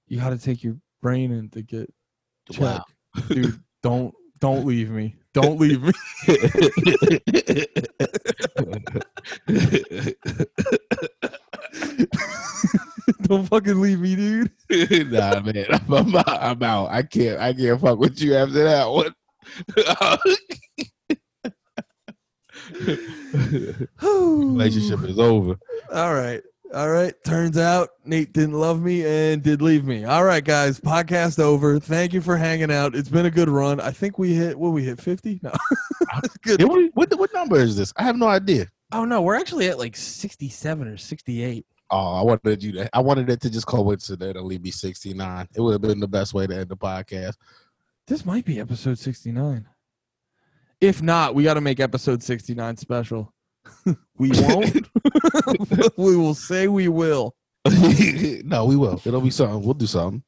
[0.09, 1.93] You got to take your brain in to get
[2.59, 2.85] Wow.
[3.15, 3.63] checked, dude.
[3.83, 5.15] Don't don't leave me.
[5.33, 5.93] Don't leave me.
[13.23, 14.51] don't fucking leave me, dude.
[15.13, 16.91] nah, man, I'm, I'm, out, I'm out.
[16.91, 17.39] I can't.
[17.39, 19.15] I can't fuck with you after that one.
[24.03, 25.57] Relationship is over.
[25.93, 26.43] All right.
[26.73, 27.15] All right.
[27.25, 30.05] Turns out Nate didn't love me and did leave me.
[30.05, 30.79] All right, guys.
[30.79, 31.81] Podcast over.
[31.81, 32.95] Thank you for hanging out.
[32.95, 33.81] It's been a good run.
[33.81, 35.41] I think we hit what we hit 50?
[35.43, 35.51] No.
[36.43, 36.61] good.
[36.61, 37.93] Yeah, what, what what number is this?
[37.97, 38.69] I have no idea.
[38.93, 41.67] Oh no, we're actually at like 67 or 68.
[41.91, 42.97] Oh, I wanted you to.
[42.97, 45.49] I wanted it to just coincidentally be 69.
[45.53, 47.35] It would have been the best way to end the podcast.
[48.07, 49.67] This might be episode 69.
[50.81, 53.33] If not, we got to make episode 69 special.
[54.19, 54.89] we won't.
[55.97, 57.35] we will say we will.
[58.45, 59.01] no, we will.
[59.05, 59.63] It'll be something.
[59.63, 60.23] We'll do something.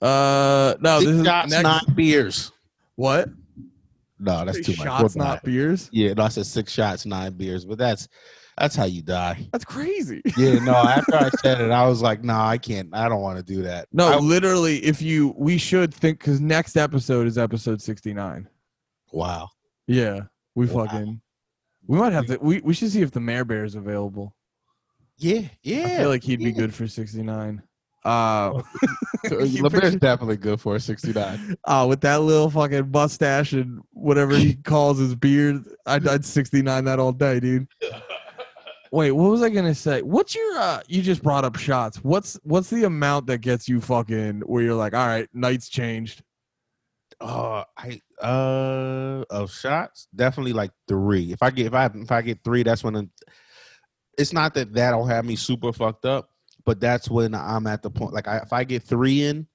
[0.00, 2.52] Uh no, this Six is shots, next, nine beers.
[2.96, 3.28] what?
[4.18, 4.84] No, that's too much.
[4.86, 5.88] Shots, We're not beers.
[5.92, 8.06] Yeah, no, I said six shots, nine beers, but that's
[8.56, 9.48] that's how you die.
[9.50, 10.22] That's crazy.
[10.36, 10.74] Yeah, no.
[10.74, 12.90] After I said it, I was like, no, I can't.
[12.92, 13.88] I don't want to do that.
[13.92, 18.48] No, I- literally, if you, we should think because next episode is episode sixty nine.
[19.10, 19.48] wow.
[19.88, 20.20] Yeah,
[20.54, 20.84] we Wow.
[20.86, 21.20] fucking,
[21.86, 22.38] we might have to.
[22.40, 24.34] We we should see if the mayor bear is available.
[25.18, 25.84] Yeah, yeah.
[25.84, 27.62] I feel like he'd be good for sixty nine.
[28.04, 28.60] Uh,
[29.26, 31.56] LeBare's definitely good for 69.
[31.64, 36.62] uh, with that little fucking mustache and whatever he calls his beard, I'd, I'd sixty
[36.62, 37.68] nine that all day, dude.
[38.90, 40.02] Wait, what was I gonna say?
[40.02, 40.58] What's your?
[40.58, 41.98] uh You just brought up shots.
[42.02, 46.22] What's what's the amount that gets you fucking where you're like, all right, nights changed.
[47.20, 49.01] Uh, I uh
[49.42, 51.32] of shots definitely like three.
[51.32, 53.10] If I get if I if I get three, that's when I'm-
[54.18, 56.30] it's not that that'll have me super fucked up,
[56.64, 58.12] but that's when I'm at the point.
[58.12, 59.46] Like I, if I get three in,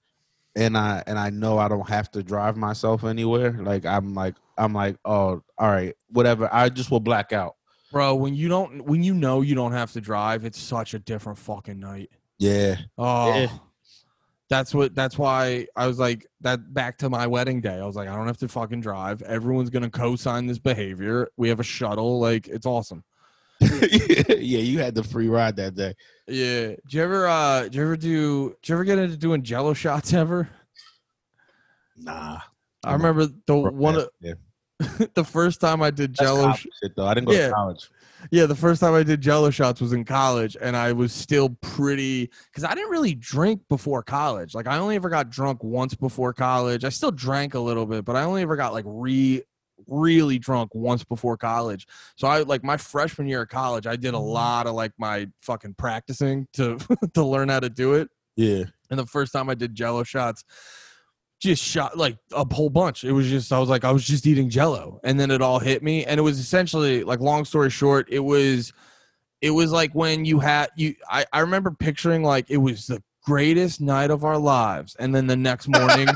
[0.55, 4.35] and I and I know I don't have to drive myself anywhere, like I'm like
[4.57, 6.49] I'm like oh all right whatever.
[6.51, 7.55] I just will black out.
[7.91, 10.99] Bro, when you don't when you know you don't have to drive, it's such a
[10.99, 12.09] different fucking night.
[12.39, 13.33] Yeah, Oh.
[13.33, 13.47] Yeah.
[14.49, 17.75] That's what that's why I was like that back to my wedding day.
[17.79, 19.21] I was like I don't have to fucking drive.
[19.23, 21.29] Everyone's going to co-sign this behavior.
[21.35, 23.03] We have a shuttle like it's awesome.
[23.59, 24.37] yeah.
[24.39, 25.95] You had the free ride that day.
[26.27, 26.67] Yeah.
[26.67, 29.73] Did you ever uh did you ever do did you ever get into doing jello
[29.73, 30.47] shots ever?
[31.97, 32.39] Nah,
[32.83, 34.33] I remember the one of Yeah,
[35.15, 37.05] the first time I did That's jello college shit though.
[37.07, 37.47] I didn't go Yeah.
[37.47, 37.89] to college.
[38.31, 41.49] Yeah, the first time I did Jello shots was in college, and I was still
[41.61, 44.53] pretty because I didn't really drink before college.
[44.53, 46.83] Like I only ever got drunk once before college.
[46.83, 49.43] I still drank a little bit, but I only ever got like re
[49.85, 51.87] really drunk once before college.
[52.15, 54.27] So I like my freshman year of college, I did a mm-hmm.
[54.27, 56.77] lot of like my fucking practicing to
[57.13, 58.09] to learn how to do it.
[58.35, 58.63] Yeah.
[58.89, 60.43] And the first time I did Jello shots,
[61.39, 63.03] just shot like a whole bunch.
[63.03, 65.59] It was just I was like I was just eating Jello, and then it all
[65.59, 68.73] hit me, and it was essentially like long story short, it was
[69.41, 70.95] it was like when you had you.
[71.09, 75.27] I I remember picturing like it was the greatest night of our lives, and then
[75.27, 76.07] the next morning.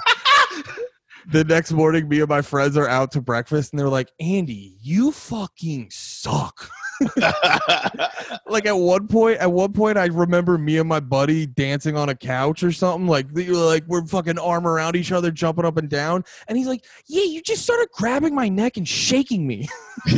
[1.27, 4.75] The next morning, me and my friends are out to breakfast, and they're like, "Andy,
[4.81, 6.71] you fucking suck."
[8.47, 12.09] like at one point at one point i remember me and my buddy dancing on
[12.09, 15.65] a couch or something like we were like we're fucking arm around each other jumping
[15.65, 19.45] up and down and he's like yeah you just started grabbing my neck and shaking
[19.47, 19.67] me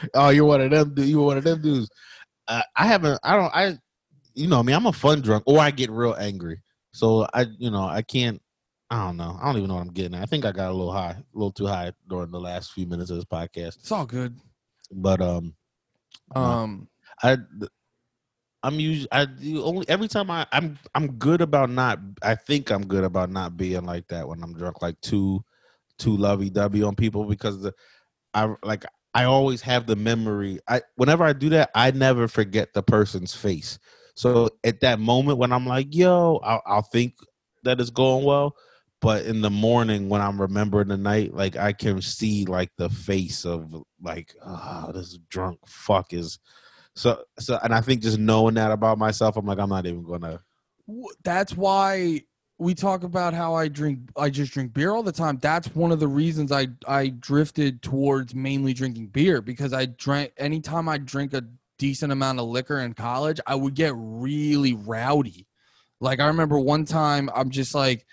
[0.14, 0.94] oh, you're one of them.
[0.94, 1.88] du- You one of them dudes.
[2.48, 3.18] Uh, I haven't.
[3.22, 3.54] I don't.
[3.54, 3.78] I.
[4.34, 4.72] You know me.
[4.72, 6.60] I'm a fun drunk, or I get real angry.
[6.92, 8.40] So I, you know, I can't.
[8.90, 9.36] I don't know.
[9.40, 10.22] I don't even know what I'm getting at.
[10.22, 12.86] I think I got a little high, a little too high during the last few
[12.86, 13.78] minutes of this podcast.
[13.78, 14.36] it's all good
[14.92, 15.54] But um,
[16.34, 16.88] um
[17.22, 17.38] I,
[18.62, 22.00] I'm usually I do only every time I I'm I'm good about not.
[22.22, 25.44] I think I'm good about not being like that when I'm drunk, like too
[25.98, 27.72] too lovey dovey on people because the
[28.34, 28.84] I like
[29.14, 30.58] I always have the memory.
[30.68, 33.78] I whenever I do that, I never forget the person's face.
[34.14, 37.14] So at that moment when I'm like, "Yo," I'll, I'll think
[37.64, 38.56] that it's going well,
[39.06, 42.90] but in the morning when I'm remembering the night, like I can see like the
[42.90, 46.40] face of like, oh, this drunk fuck is
[46.96, 47.56] so so.
[47.62, 50.40] And I think just knowing that about myself, I'm like, I'm not even gonna.
[51.22, 52.22] That's why
[52.58, 54.00] we talk about how I drink.
[54.16, 55.38] I just drink beer all the time.
[55.40, 60.32] That's one of the reasons I I drifted towards mainly drinking beer because I drank
[60.36, 61.44] anytime I drink a
[61.78, 65.46] decent amount of liquor in college, I would get really rowdy.
[66.00, 68.04] Like I remember one time, I'm just like,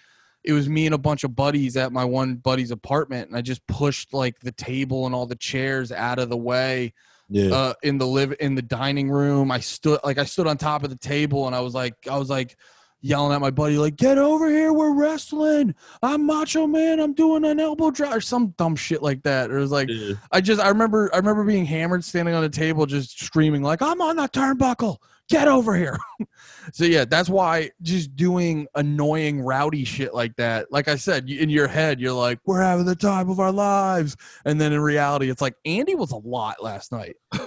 [0.44, 3.41] it was me and a bunch of buddies at my one buddy's apartment, and I
[3.41, 6.94] just pushed like the table and all the chairs out of the way
[7.30, 9.52] Yeah, uh, in the live in the dining room.
[9.52, 12.18] I stood like I stood on top of the table and I was like I
[12.18, 12.58] was like
[13.06, 17.44] yelling at my buddy like get over here we're wrestling I'm Macho Man I'm doing
[17.44, 19.52] an elbow drop or some dumb shit like that.
[19.52, 20.14] It was like yeah.
[20.32, 23.82] I just I remember I remember being hammered standing on the table just screaming like
[23.82, 24.98] I'm on the turnbuckle
[25.34, 25.97] get over here.
[26.73, 30.71] so yeah, that's why just doing annoying rowdy shit like that.
[30.71, 34.15] Like I said, in your head you're like we're having the time of our lives
[34.45, 37.15] and then in reality it's like Andy was a lot last night.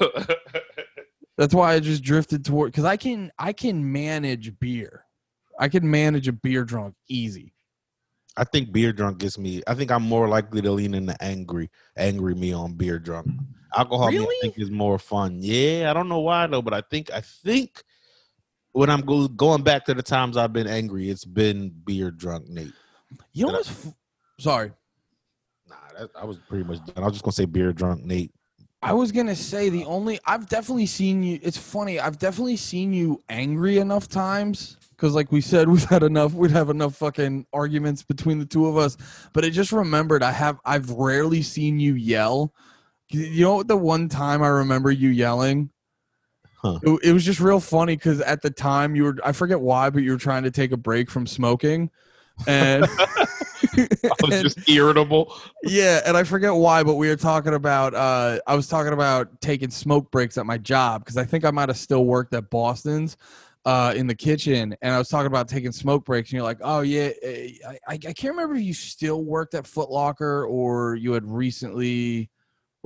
[1.39, 5.05] That's why I just drifted toward because I can I can manage beer.
[5.59, 7.53] I can manage a beer drunk easy.
[8.37, 9.63] I think beer drunk gets me.
[9.67, 13.29] I think I'm more likely to lean into angry, angry me on beer drunk.
[13.75, 15.39] Alcohol, me, I think is more fun.
[15.41, 17.83] Yeah, I don't know why though, but I think I think
[18.73, 22.49] when I'm go, going back to the times I've been angry, it's been beer drunk,
[22.49, 22.75] Nate.
[23.33, 23.95] You know what's f-
[24.39, 24.73] sorry.
[25.69, 27.03] Nah, that, I was pretty much done.
[27.03, 28.33] I was just gonna say beer drunk, Nate.
[28.83, 31.41] I was gonna say the only I've definitely seen you.
[31.43, 31.99] It's funny.
[31.99, 36.35] I've definitely seen you angry enough times because, like we said, we've had enough.
[36.35, 38.97] We'd have enough fucking arguments between the two of us.
[39.33, 40.61] But I just remembered I have.
[40.65, 42.53] I've rarely seen you yell.
[43.11, 43.69] You know what?
[43.69, 45.71] The one time I remember you yelling.
[46.57, 46.81] Huh.
[46.83, 49.17] It, it was just real funny because at the time you were.
[49.25, 51.91] I forget why, but you were trying to take a break from smoking,
[52.47, 52.87] and.
[53.79, 53.89] I
[54.23, 55.35] was and- just irritable.
[55.63, 57.95] yeah, and I forget why, but we were talking about.
[57.95, 61.51] Uh, I was talking about taking smoke breaks at my job because I think I
[61.51, 63.17] might have still worked at Boston's
[63.65, 66.59] uh, in the kitchen, and I was talking about taking smoke breaks, and you're like,
[66.61, 70.47] "Oh yeah, eh, I, I, I can't remember if you still worked at Foot Locker
[70.47, 72.31] or you had recently.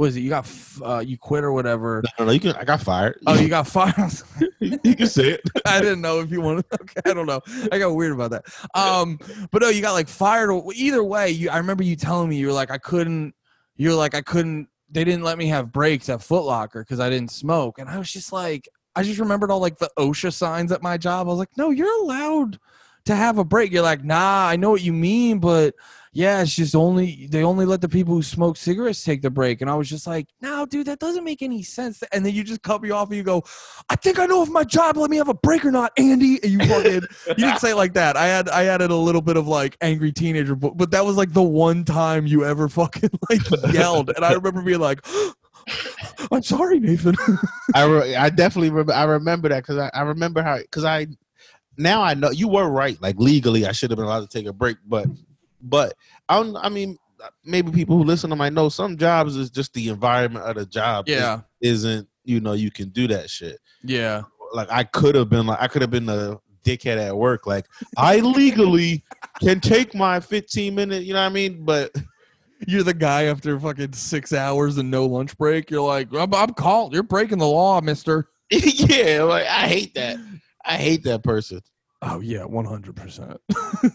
[0.01, 0.21] What is it?
[0.21, 2.03] You got f- uh, you quit or whatever?
[2.19, 2.53] No, no, you can.
[2.53, 3.21] I got fired.
[3.27, 4.11] Oh, you got fired.
[4.61, 5.43] you can say it.
[5.67, 6.65] I didn't know if you wanted.
[6.81, 7.43] Okay, I don't know.
[7.71, 8.45] I got weird about that.
[8.75, 9.19] Um,
[9.51, 10.49] but no, you got like fired.
[10.51, 11.51] or- Either way, you.
[11.51, 13.35] I remember you telling me you were like, I couldn't.
[13.77, 14.69] You're like, I couldn't.
[14.91, 17.99] They didn't let me have breaks at Foot Locker because I didn't smoke, and I
[17.99, 21.27] was just like, I just remembered all like the OSHA signs at my job.
[21.27, 22.59] I was like, no, you're allowed
[23.05, 23.71] to have a break.
[23.71, 25.75] You're like, nah, I know what you mean, but
[26.13, 29.61] yeah, it's just only they only let the people who smoke cigarettes take the break.
[29.61, 32.03] And I was just like, no, dude, that doesn't make any sense.
[32.13, 33.45] And then you just cut me off and you go,
[33.89, 36.43] I think I know if my job let me have a break or not, Andy.
[36.43, 38.17] And you fucking you didn't say it like that.
[38.17, 41.17] I had I added a little bit of like angry teenager, but, but that was
[41.17, 44.11] like the one time you ever fucking like yelled.
[44.17, 45.07] And I remember being like,
[46.33, 47.15] I'm sorry, Nathan.
[47.75, 48.95] I re- I definitely remember.
[48.95, 51.07] I remember that because I, I remember how because I
[51.79, 53.01] now I know you were right.
[53.01, 55.07] Like legally, I should have been allowed to take a break, but
[55.63, 55.95] but
[56.29, 56.97] I don't, I mean
[57.45, 60.67] maybe people who listen to might know some jobs is just the environment of the
[60.67, 61.09] job.
[61.09, 61.41] yeah.
[61.61, 63.59] isn't you know you can do that shit.
[63.83, 64.23] Yeah.
[64.53, 67.47] Like I could have been like I could have been the dickhead at work.
[67.47, 69.05] Like I legally
[69.41, 71.05] can take my 15 minute.
[71.05, 71.65] You know what I mean?
[71.65, 71.95] But
[72.67, 75.71] You're the guy after fucking six hours and no lunch break.
[75.71, 76.93] You're like, I'm, I'm called.
[76.93, 78.29] You're breaking the law, mister.
[78.51, 80.19] yeah, like I hate that.
[80.65, 81.63] I hate that person.
[82.03, 83.37] Oh, yeah, 100%.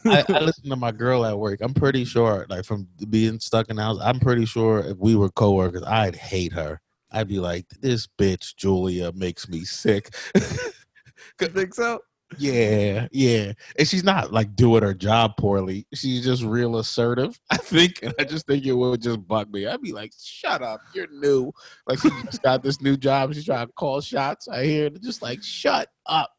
[0.06, 1.62] I, I listen to my girl at work.
[1.62, 5.16] I'm pretty sure, like from being stuck in the house, I'm pretty sure if we
[5.16, 6.80] were coworkers, I'd hate her.
[7.12, 10.14] I'd be like, this bitch Julia makes me sick.
[10.36, 12.00] you think so?
[12.38, 13.54] yeah, yeah.
[13.78, 15.88] And she's not like doing her job poorly.
[15.94, 18.00] She's just real assertive, I think.
[18.04, 19.66] And I just think it would just bug me.
[19.68, 21.52] I'd be like, shut up, you're new.
[21.88, 23.34] Like she just got this new job.
[23.34, 24.48] She's trying to call shots.
[24.48, 25.02] I hear it.
[25.02, 26.35] Just like, shut up.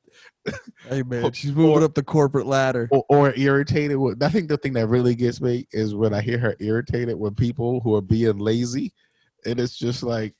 [0.88, 2.88] Hey, man, she's moving up the corporate ladder.
[2.92, 6.20] or, or irritated with I think the thing that really gets me is when I
[6.20, 8.92] hear her irritated with people who are being lazy.
[9.44, 10.34] And it's just like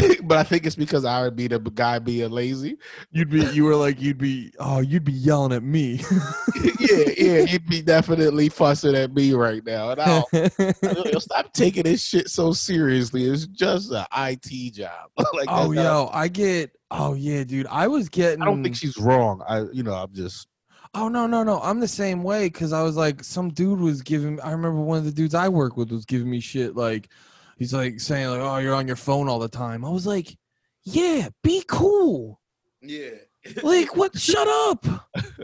[0.24, 2.78] but I think it's because I would be the guy being lazy.
[3.10, 6.00] You'd be, you were like, you'd be, oh, you'd be yelling at me.
[6.80, 9.90] yeah, yeah, you'd be definitely fussing at me right now.
[9.90, 13.24] And I'll, I'll stop taking this shit so seriously.
[13.24, 15.10] It's just an IT job.
[15.34, 17.66] like oh, that's not- yo, I get, oh, yeah, dude.
[17.70, 19.42] I was getting, I don't think she's wrong.
[19.48, 20.48] I you know, I'm just
[20.94, 21.60] Oh no no no!
[21.60, 24.40] I'm the same way because I was like, some dude was giving.
[24.40, 26.74] I remember one of the dudes I work with was giving me shit.
[26.74, 27.10] Like,
[27.56, 30.36] he's like saying like, "Oh, you're on your phone all the time." I was like,
[30.84, 32.40] "Yeah, be cool."
[32.80, 33.10] Yeah.
[33.62, 34.18] like what?
[34.18, 34.84] Shut up.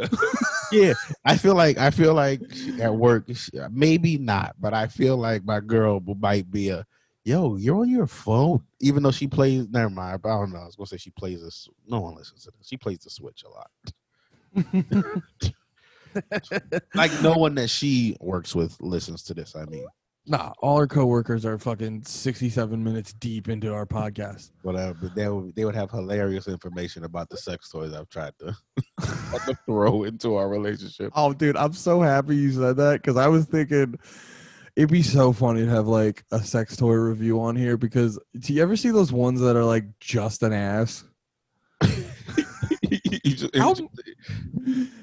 [0.72, 0.94] yeah,
[1.24, 2.40] I feel like I feel like
[2.80, 3.28] at work,
[3.70, 6.84] maybe not, but I feel like my girl might be a
[7.24, 7.56] yo.
[7.56, 9.68] You're on your phone, even though she plays.
[9.68, 10.20] Never mind.
[10.24, 10.60] I don't know.
[10.60, 11.68] I was gonna say she plays this.
[11.86, 12.68] No one listens to this.
[12.68, 13.70] She plays the Switch a lot.
[16.94, 19.56] like no one that she works with listens to this.
[19.56, 19.86] I mean,
[20.24, 24.52] Nah, all our coworkers are fucking sixty-seven minutes deep into our podcast.
[24.62, 24.96] whatever.
[25.02, 28.56] But they would they would have hilarious information about the sex toys I've tried to,
[29.00, 31.12] to throw into our relationship.
[31.16, 33.98] Oh, dude, I'm so happy you said that because I was thinking
[34.76, 37.76] it'd be so funny to have like a sex toy review on here.
[37.76, 41.04] Because do you ever see those ones that are like just an ass?
[43.56, 43.74] How,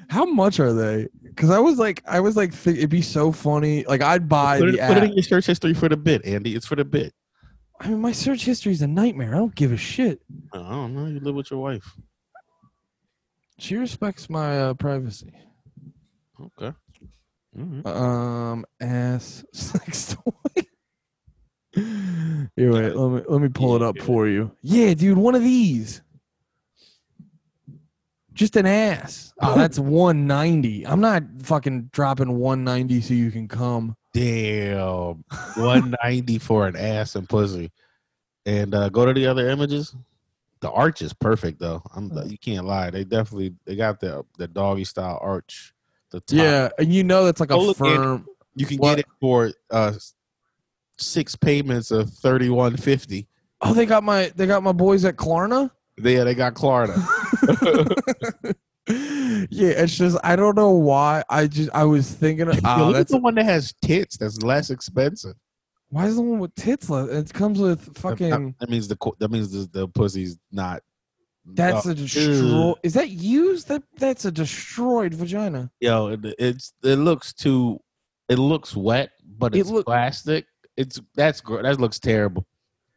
[0.10, 1.08] how much are they?
[1.40, 3.86] Because I was like, I was like, think it'd be so funny.
[3.86, 6.26] Like I'd buy put, the it, put it in your search history for the bit,
[6.26, 6.54] Andy.
[6.54, 7.14] It's for the bit.
[7.80, 9.34] I mean, my search history is a nightmare.
[9.34, 10.22] I don't give a shit.
[10.52, 11.06] I don't know.
[11.06, 11.96] You live with your wife.
[13.58, 15.32] She respects my uh, privacy.
[16.42, 16.76] Okay.
[17.58, 17.86] Mhm.
[17.88, 20.64] Um, ass sex toy.
[21.74, 22.96] Here, wait.
[22.98, 24.52] Let me let me pull it up for you.
[24.62, 26.02] Yeah, dude, one of these.
[28.40, 29.34] Just an ass.
[29.42, 30.86] Oh, that's 190.
[30.86, 33.96] I'm not fucking dropping 190 so you can come.
[34.14, 35.24] Damn.
[35.56, 37.72] 190 for an ass and pussy.
[38.46, 39.96] And uh, go to the other images.
[40.62, 41.82] The arch is perfect though.
[41.96, 42.90] I'm you can't lie.
[42.90, 45.74] They definitely they got the the doggy style arch.
[46.12, 46.38] The top.
[46.38, 47.96] Yeah, and you know that's like a look, Andy.
[47.96, 48.26] firm.
[48.56, 48.98] You can What?
[48.98, 49.94] get it for uh
[50.98, 53.26] six payments of 3150.
[53.62, 55.72] Oh, they got my they got my boys at Klarna.
[56.02, 56.96] Yeah, they got Klarna.
[59.50, 61.24] yeah, it's just I don't know why.
[61.30, 64.18] I just I was thinking, Yo, oh, look at that's the one that has tits.
[64.18, 65.36] That's less expensive.
[65.90, 66.90] why is the one with tits?
[66.90, 67.12] left?
[67.12, 68.56] It comes with fucking.
[68.60, 70.82] That means the that means the, the pussy's not.
[71.46, 72.74] That's Oh, a destroy.
[72.84, 73.68] Is that used?
[73.70, 75.72] That that's a destroyed vagina.
[75.80, 76.08] yo.
[76.10, 77.80] It, it's it looks too.
[78.28, 80.46] It looks wet, but It it's look- plastic.
[80.78, 82.46] It's that's that looks terrible.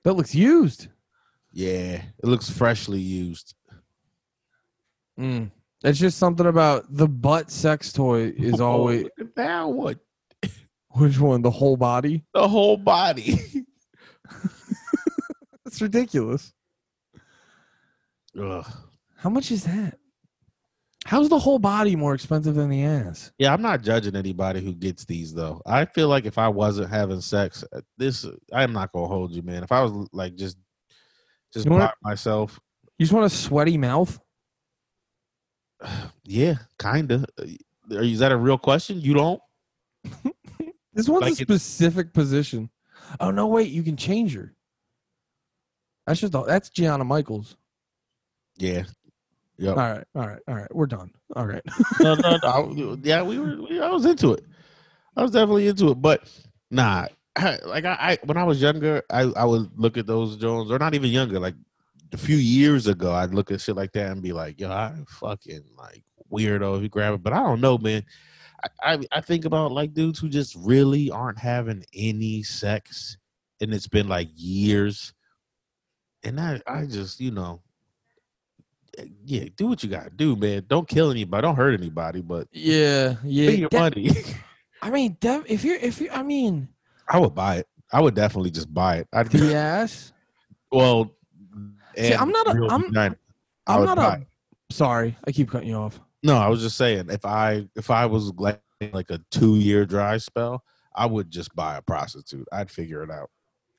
[0.05, 0.89] That looks used.
[1.53, 3.55] Yeah, it looks freshly used.
[5.19, 5.51] Mm.
[5.85, 9.99] It's just something about the butt sex toy is Oh, always that one.
[10.91, 11.43] which one?
[11.43, 12.25] The whole body.
[12.35, 13.39] The whole body.
[15.65, 16.53] That's ridiculous.
[18.41, 18.67] Ugh.
[19.17, 19.99] How much is that?
[21.05, 23.33] How's the whole body more expensive than the ass?
[23.37, 25.61] Yeah, I'm not judging anybody who gets these though.
[25.67, 29.43] I feel like if I wasn't having sex, uh, this I'm not gonna hold you,
[29.43, 29.65] man.
[29.65, 30.57] If I was like just
[31.53, 32.59] just You wanna- myself,
[32.99, 34.19] You just want a sweaty mouth?
[36.25, 37.25] yeah, kinda.
[37.39, 37.45] Uh,
[37.97, 39.01] Are you- Is that a real question?
[39.01, 39.41] You don't?
[40.95, 42.69] This one's Like a specific position.
[43.19, 44.55] Oh no, wait, you can change her.
[46.07, 47.57] That's just that's Gianna Michaels.
[48.59, 48.83] Yeah.
[49.57, 49.71] Yep.
[49.79, 50.75] All right, all right, all right.
[50.75, 51.11] We're done.
[51.35, 51.63] All right.
[52.01, 52.39] no, no, no.
[52.43, 53.57] I- yeah, we were.
[53.63, 54.45] We, I was into it.
[55.17, 56.31] I was definitely into it, but
[56.71, 57.07] nah.
[57.65, 60.79] Like I, I, when I was younger, I, I would look at those Jones, or
[60.79, 61.55] not even younger, like
[62.13, 64.95] a few years ago, I'd look at shit like that and be like, "Yo, I
[65.09, 68.05] fucking like weirdo if you grab it." But I don't know, man.
[68.63, 73.17] I, I, I think about like dudes who just really aren't having any sex,
[73.61, 75.15] and it's been like years,
[76.23, 77.63] and I, I just, you know,
[79.25, 80.67] yeah, do what you gotta do, man.
[80.69, 81.43] Don't kill anybody.
[81.43, 82.21] Don't hurt anybody.
[82.21, 83.51] But yeah, pay yeah.
[83.51, 84.11] your De- money.
[84.83, 86.69] I mean, def- if you're if you I mean
[87.13, 87.69] I would buy it.
[87.93, 89.09] I would definitely just buy it.
[89.13, 90.13] I'd ass.
[90.73, 91.13] well.
[91.97, 93.17] See, I'm not a- I'm- vagina.
[93.67, 94.27] I'm not a it.
[94.71, 96.01] sorry, I keep cutting you off.
[96.23, 98.61] No, I was just saying if I if I was like
[98.93, 102.49] like a two year dry spell, I would just buy a prostitute.
[102.51, 103.31] I'd figure it out.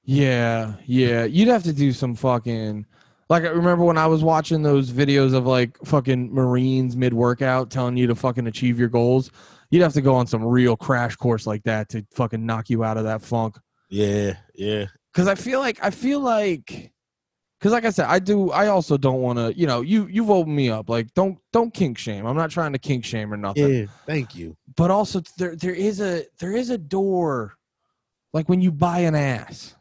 [0.06, 1.24] Yeah, yeah.
[1.24, 2.86] You'd have to do some fucking
[3.30, 7.70] like I remember when I was watching those videos of like fucking Marines mid workout
[7.72, 9.32] telling you to fucking achieve your goals.
[9.74, 12.84] You'd have to go on some real crash course like that to fucking knock you
[12.84, 13.58] out of that funk.
[13.90, 14.86] Yeah, yeah.
[15.16, 16.92] Cause I feel like I feel like
[17.58, 20.30] because like I said, I do I also don't want to, you know, you you've
[20.30, 20.90] opened me up.
[20.90, 22.28] Like don't don't kink shame.
[22.28, 23.74] I'm not trying to kink shame or nothing.
[23.74, 24.56] Yeah, thank you.
[24.76, 27.56] But also there there is a there is a door
[28.32, 29.76] like when you buy an ass.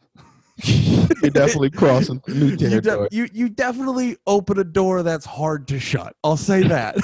[0.65, 3.09] You're definitely crossing new you, de- territory.
[3.13, 6.17] you you definitely open a door that's hard to shut.
[6.25, 6.97] I'll say that.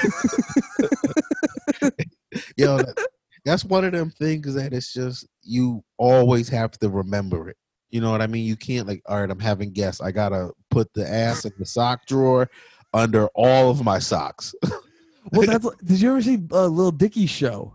[2.57, 3.09] Yo, that-
[3.45, 7.57] that's one of them things that it's just you always have to remember it.
[7.91, 8.45] You know what I mean?
[8.45, 10.01] You can't like, all right, I'm having guests.
[10.01, 12.51] I gotta put the ass in the sock drawer
[12.93, 14.55] under all of my socks.
[15.33, 17.75] well, that's did you ever see uh, Lil Dicky show?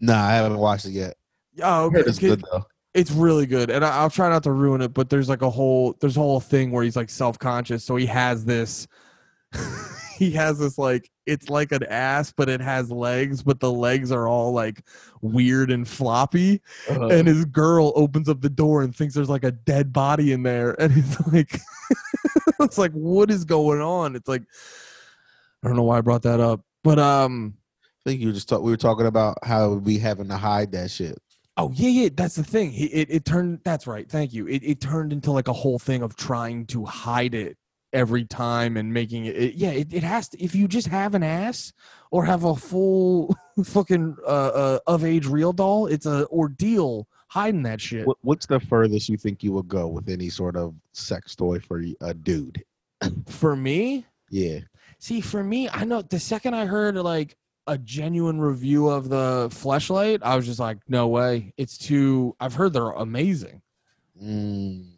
[0.00, 1.14] nah, I haven't watched it yet.
[1.62, 2.00] Oh, okay.
[2.00, 2.66] it's good though.
[2.92, 4.92] It's really good, and I, I'll try not to ruin it.
[4.92, 7.96] But there's like a whole there's a whole thing where he's like self conscious, so
[7.96, 8.86] he has this
[10.16, 14.12] he has this like it's like an ass, but it has legs, but the legs
[14.12, 14.82] are all like
[15.22, 16.60] weird and floppy.
[16.90, 20.32] Uh, And his girl opens up the door and thinks there's like a dead body
[20.32, 21.58] in there, and he's like,
[22.60, 24.16] it's like what is going on?
[24.16, 24.42] It's like
[25.62, 27.54] I don't know why I brought that up, but um.
[28.06, 30.90] I think you just talk, we were talking about how we having to hide that
[30.90, 31.18] shit.
[31.56, 32.08] Oh yeah, yeah.
[32.14, 32.70] That's the thing.
[32.70, 33.60] He, it it turned.
[33.64, 34.06] That's right.
[34.06, 34.46] Thank you.
[34.46, 37.56] It it turned into like a whole thing of trying to hide it
[37.94, 39.36] every time and making it.
[39.36, 40.42] it yeah, it, it has to.
[40.42, 41.72] If you just have an ass
[42.10, 43.34] or have a full
[43.64, 48.06] fucking uh, uh of age real doll, it's a ordeal hiding that shit.
[48.06, 51.60] What, what's the furthest you think you would go with any sort of sex toy
[51.60, 52.62] for a dude?
[53.28, 54.60] For me, Yeah.
[54.98, 59.48] see, for me, I know the second I heard like a genuine review of the
[59.50, 61.52] fleshlight, I was just like, no way.
[61.56, 62.36] It's too.
[62.40, 63.62] I've heard they're amazing.
[64.22, 64.92] Mm.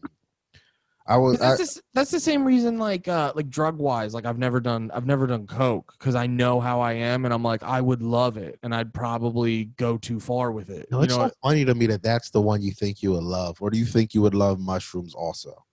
[1.09, 1.39] I was.
[1.39, 4.39] 'Cause I, that's, the, that's the same reason like uh like drug wise like i've
[4.39, 7.63] never done i've never done coke because i know how i am and i'm like
[7.63, 11.13] i would love it and i'd probably go too far with it no, you it's
[11.13, 11.35] know so what?
[11.45, 13.85] funny to me that that's the one you think you would love, or do you
[13.87, 15.65] think you would love mushrooms also?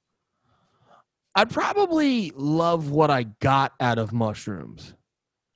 [1.36, 4.94] i'd probably love what i got out of mushrooms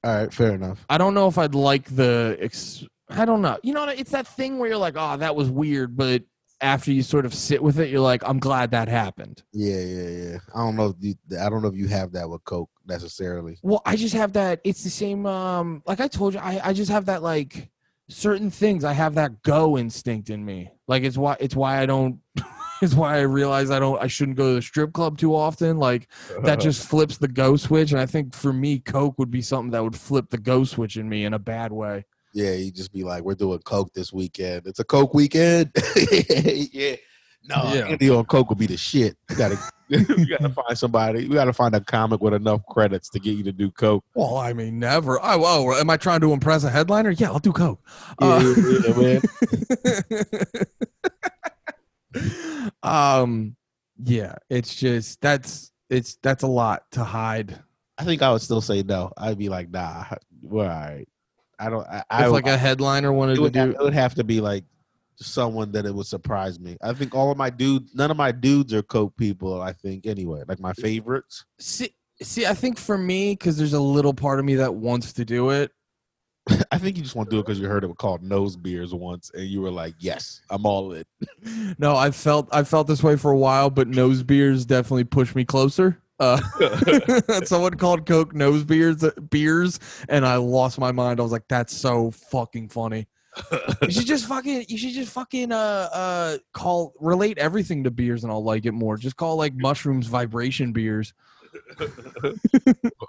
[0.04, 0.84] All right, fair enough.
[0.90, 4.28] i don't know if i'd like the ex- i don't know you know it's that
[4.28, 6.24] thing where you're like oh that was weird but
[6.62, 10.10] after you sort of sit with it you're like i'm glad that happened Yeah, yeah,
[10.10, 10.38] yeah.
[10.56, 13.58] I don't know if you, I don't know if you have that with Coke necessarily.
[13.62, 14.62] Well, I just have that.
[14.64, 15.26] It's the same.
[15.26, 17.70] Um, like I told you, I, I just have that like
[18.10, 18.84] certain things.
[18.84, 20.72] I have that go instinct in me.
[20.88, 22.20] Like it's why it's why I don't.
[22.82, 24.02] it's why I realize I don't.
[24.02, 25.78] I shouldn't go to the strip club too often.
[25.78, 26.08] Like
[26.44, 27.92] that just flips the go switch.
[27.92, 30.98] And I think for me, Coke would be something that would flip the go switch
[30.98, 32.06] in me in a bad way.
[32.34, 34.68] Yeah, you just be like, we're doing Coke this weekend.
[34.68, 35.72] It's a Coke weekend.
[36.72, 36.96] yeah.
[37.50, 37.88] No, Yeah.
[37.88, 39.16] Andy on Coke would be the shit.
[39.30, 39.58] You gotta,
[39.90, 41.28] you gotta find somebody.
[41.28, 44.04] We gotta find a comic with enough credits to get you to do Coke.
[44.16, 45.18] Well, I mean, never.
[45.22, 47.12] Oh, oh, am I trying to impress a headliner?
[47.12, 47.80] Yeah, I'll do Coke.
[48.22, 48.54] Yeah, Uh,
[49.00, 49.20] yeah,
[52.14, 52.22] yeah,
[52.84, 53.56] um,
[54.04, 57.58] yeah, it's just that's it's that's a lot to hide.
[57.98, 59.12] I think I would still say no.
[59.18, 60.04] I'd be like, nah,
[60.42, 61.08] we're all right.
[61.60, 61.88] I don't.
[61.88, 64.42] I, I like a headliner wanted to would, have, do, it would have to be
[64.42, 64.64] like
[65.16, 66.78] someone that it would surprise me.
[66.82, 69.62] I think all of my dudes, none of my dudes are Coke people.
[69.62, 71.46] I think anyway, like my favorites.
[71.60, 75.14] See, see, I think for me, because there's a little part of me that wants
[75.14, 75.72] to do it.
[76.72, 78.56] I think you just want to do it because you heard it was called nose
[78.56, 81.04] beers once, and you were like, "Yes, I'm all in."
[81.80, 85.36] No, I felt I felt this way for a while, but nose beers definitely pushed
[85.36, 86.02] me closer.
[86.20, 86.42] Uh,
[87.46, 89.80] someone called Coke nose beers beers,
[90.10, 91.20] and I lost my mind.
[91.20, 93.08] I was like, "That's so fucking funny."
[93.84, 98.24] You should just fucking you should just fucking uh uh call relate everything to beers,
[98.24, 98.98] and I'll like it more.
[98.98, 101.14] Just call like mushrooms vibration beers.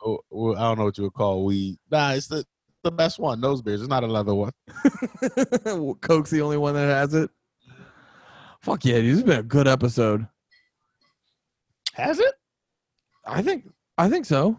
[0.05, 1.77] Oh, well, I don't know what you would call weed.
[1.91, 2.45] Nah, it's the
[2.83, 3.41] the best one.
[3.41, 3.81] Nose beers.
[3.81, 4.53] It's not another one.
[6.01, 7.31] Coke's the only one that has it.
[8.61, 10.27] Fuck yeah, dude, this has been a good episode.
[11.95, 12.35] Has it?
[13.29, 14.59] I think I think so.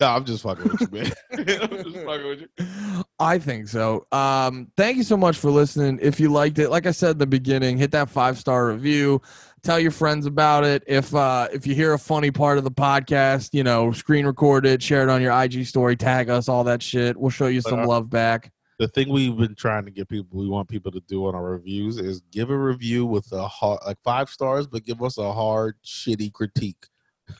[0.00, 1.12] No, I'm just fucking with you, man.
[1.62, 3.04] I'm just fucking with you.
[3.18, 4.06] I think so.
[4.12, 5.98] Um, thank you so much for listening.
[6.00, 9.20] If you liked it, like I said in the beginning, hit that five star review.
[9.62, 10.82] Tell your friends about it.
[10.86, 14.64] If uh, if you hear a funny part of the podcast, you know, screen record
[14.64, 17.14] it, share it on your IG story, tag us, all that shit.
[17.14, 18.50] We'll show you some Uh, love back.
[18.78, 21.44] The thing we've been trying to get people, we want people to do on our
[21.44, 25.30] reviews is give a review with a hard, like five stars, but give us a
[25.30, 26.86] hard, shitty critique.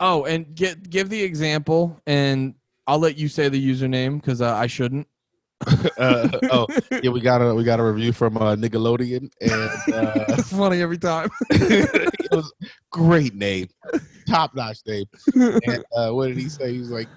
[0.01, 2.55] Oh, and get give the example, and
[2.87, 5.07] I'll let you say the username because uh, I shouldn't.
[5.99, 6.67] uh, oh,
[7.03, 9.53] yeah, we got a we got a review from uh, Nickelodeon, and
[9.95, 11.29] uh, it's funny every time.
[11.51, 12.53] it was
[12.91, 13.69] great name,
[14.27, 15.05] top notch name.
[15.35, 16.73] And uh, what did he say?
[16.73, 17.09] He was like,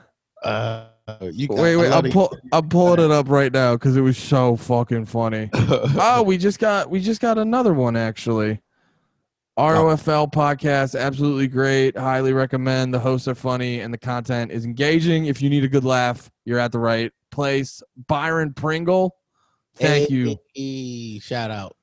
[0.43, 0.87] uh,
[1.21, 4.57] "You wait, wait, I'm pull, I'm pulling it up right now because it was so
[4.57, 5.49] fucking funny.
[5.53, 8.59] oh, we just got we just got another one actually.
[9.57, 11.95] ROFL podcast, absolutely great.
[11.95, 12.93] Highly recommend.
[12.93, 15.27] The hosts are funny and the content is engaging.
[15.27, 17.83] If you need a good laugh, you're at the right place.
[18.07, 19.15] Byron Pringle,
[19.75, 20.37] thank you.
[21.21, 21.75] Shout out.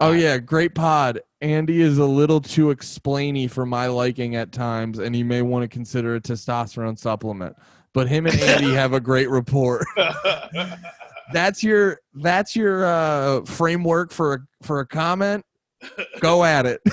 [0.00, 1.20] Oh yeah, great pod.
[1.40, 5.62] Andy is a little too explainy for my liking at times, and he may want
[5.62, 7.56] to consider a testosterone supplement.
[7.92, 9.84] But him and Andy have a great rapport.
[11.32, 15.44] That's your that's your uh, framework for a, for a comment.
[16.20, 16.80] Go at it.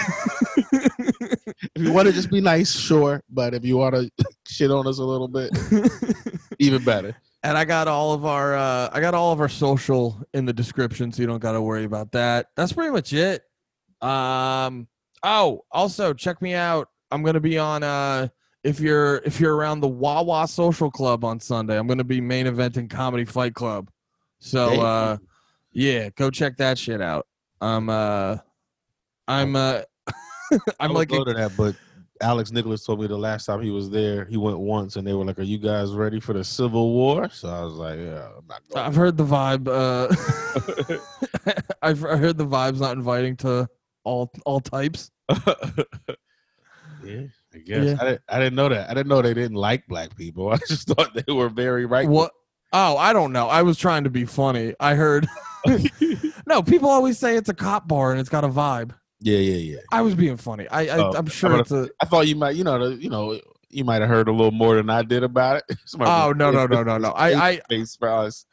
[1.76, 3.23] If you want to just be nice, sure.
[3.30, 4.11] But if you want to
[4.47, 5.51] shit on us a little bit,
[6.59, 7.15] even better.
[7.43, 10.53] and I got all of our uh, I got all of our social in the
[10.53, 12.47] description, so you don't got to worry about that.
[12.55, 13.43] That's pretty much it.
[14.01, 14.88] Um.
[15.23, 16.89] Oh, also check me out.
[17.11, 18.27] I'm gonna be on uh
[18.64, 22.45] if you're if you're around the Wawa Social Club on Sunday, I'm gonna be main
[22.45, 23.89] eventing Comedy Fight Club.
[24.39, 25.18] So uh
[25.72, 27.27] yeah, go check that shit out.
[27.61, 28.38] I'm uh
[29.27, 29.81] I'm uh
[30.79, 31.75] I'm like go to that, but
[32.21, 35.13] Alex Nicholas told me the last time he was there, he went once, and they
[35.13, 38.29] were like, "Are you guys ready for the Civil War?" So I was like, "Yeah,
[38.37, 40.07] I'm not going." I've heard the vibe uh
[41.81, 43.67] I've I heard the vibe's not inviting to
[44.03, 45.11] all all types.
[45.29, 45.37] yeah,
[47.53, 47.97] I guess Yeah.
[47.99, 48.89] I, didn't, I didn't know that.
[48.89, 50.49] I didn't know they didn't like black people.
[50.51, 52.07] I just thought they were very right.
[52.07, 52.31] What
[52.73, 53.47] Oh, I don't know.
[53.47, 54.73] I was trying to be funny.
[54.79, 55.27] I heard
[56.47, 58.91] No, people always say it's a cop bar and it's got a vibe.
[59.19, 59.80] Yeah, yeah, yeah.
[59.91, 60.68] I was being funny.
[60.69, 63.10] I, I Oh, I'm sure it's a I thought you might, you know, the, you
[63.10, 63.39] know,
[63.69, 65.77] you might have heard a little more than I did about it.
[65.99, 67.11] Oh no no no no no!
[67.11, 68.45] I I face for us.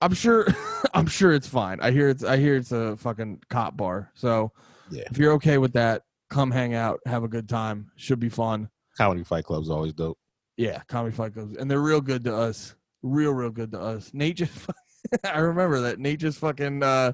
[0.00, 0.46] I'm sure
[0.94, 1.78] I'm sure it's fine.
[1.80, 4.10] I hear it's I hear it's a fucking cop bar.
[4.14, 4.52] So
[4.90, 5.04] Yeah.
[5.10, 7.90] if you're okay with that, come hang out, have a good time.
[7.96, 8.68] Should be fun.
[8.96, 10.18] Comedy Fight Club's always dope.
[10.56, 12.74] Yeah, comedy fight clubs, and they're real good to us.
[13.02, 14.10] Real real good to us.
[14.12, 14.52] Nate just
[15.24, 17.12] I remember that Nate just fucking uh,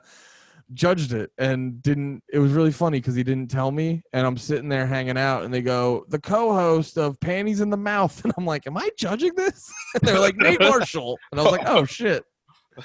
[0.72, 2.22] judged it and didn't.
[2.32, 5.44] It was really funny because he didn't tell me, and I'm sitting there hanging out,
[5.44, 8.88] and they go the co-host of Panties in the Mouth, and I'm like, am I
[8.98, 9.72] judging this?
[9.94, 12.24] and they're like Nate Marshall, and I was like, oh shit.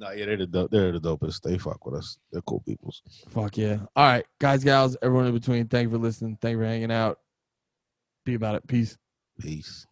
[0.00, 1.42] No, yeah, they're the dope, they're the dopest.
[1.42, 2.18] They fuck with us.
[2.30, 3.02] They're cool peoples.
[3.30, 3.78] Fuck yeah.
[3.96, 6.38] All right, guys, gals, everyone in between, thank you for listening.
[6.40, 7.18] Thank you for hanging out.
[8.24, 8.64] Be about it.
[8.68, 8.96] Peace.
[9.40, 9.87] Peace.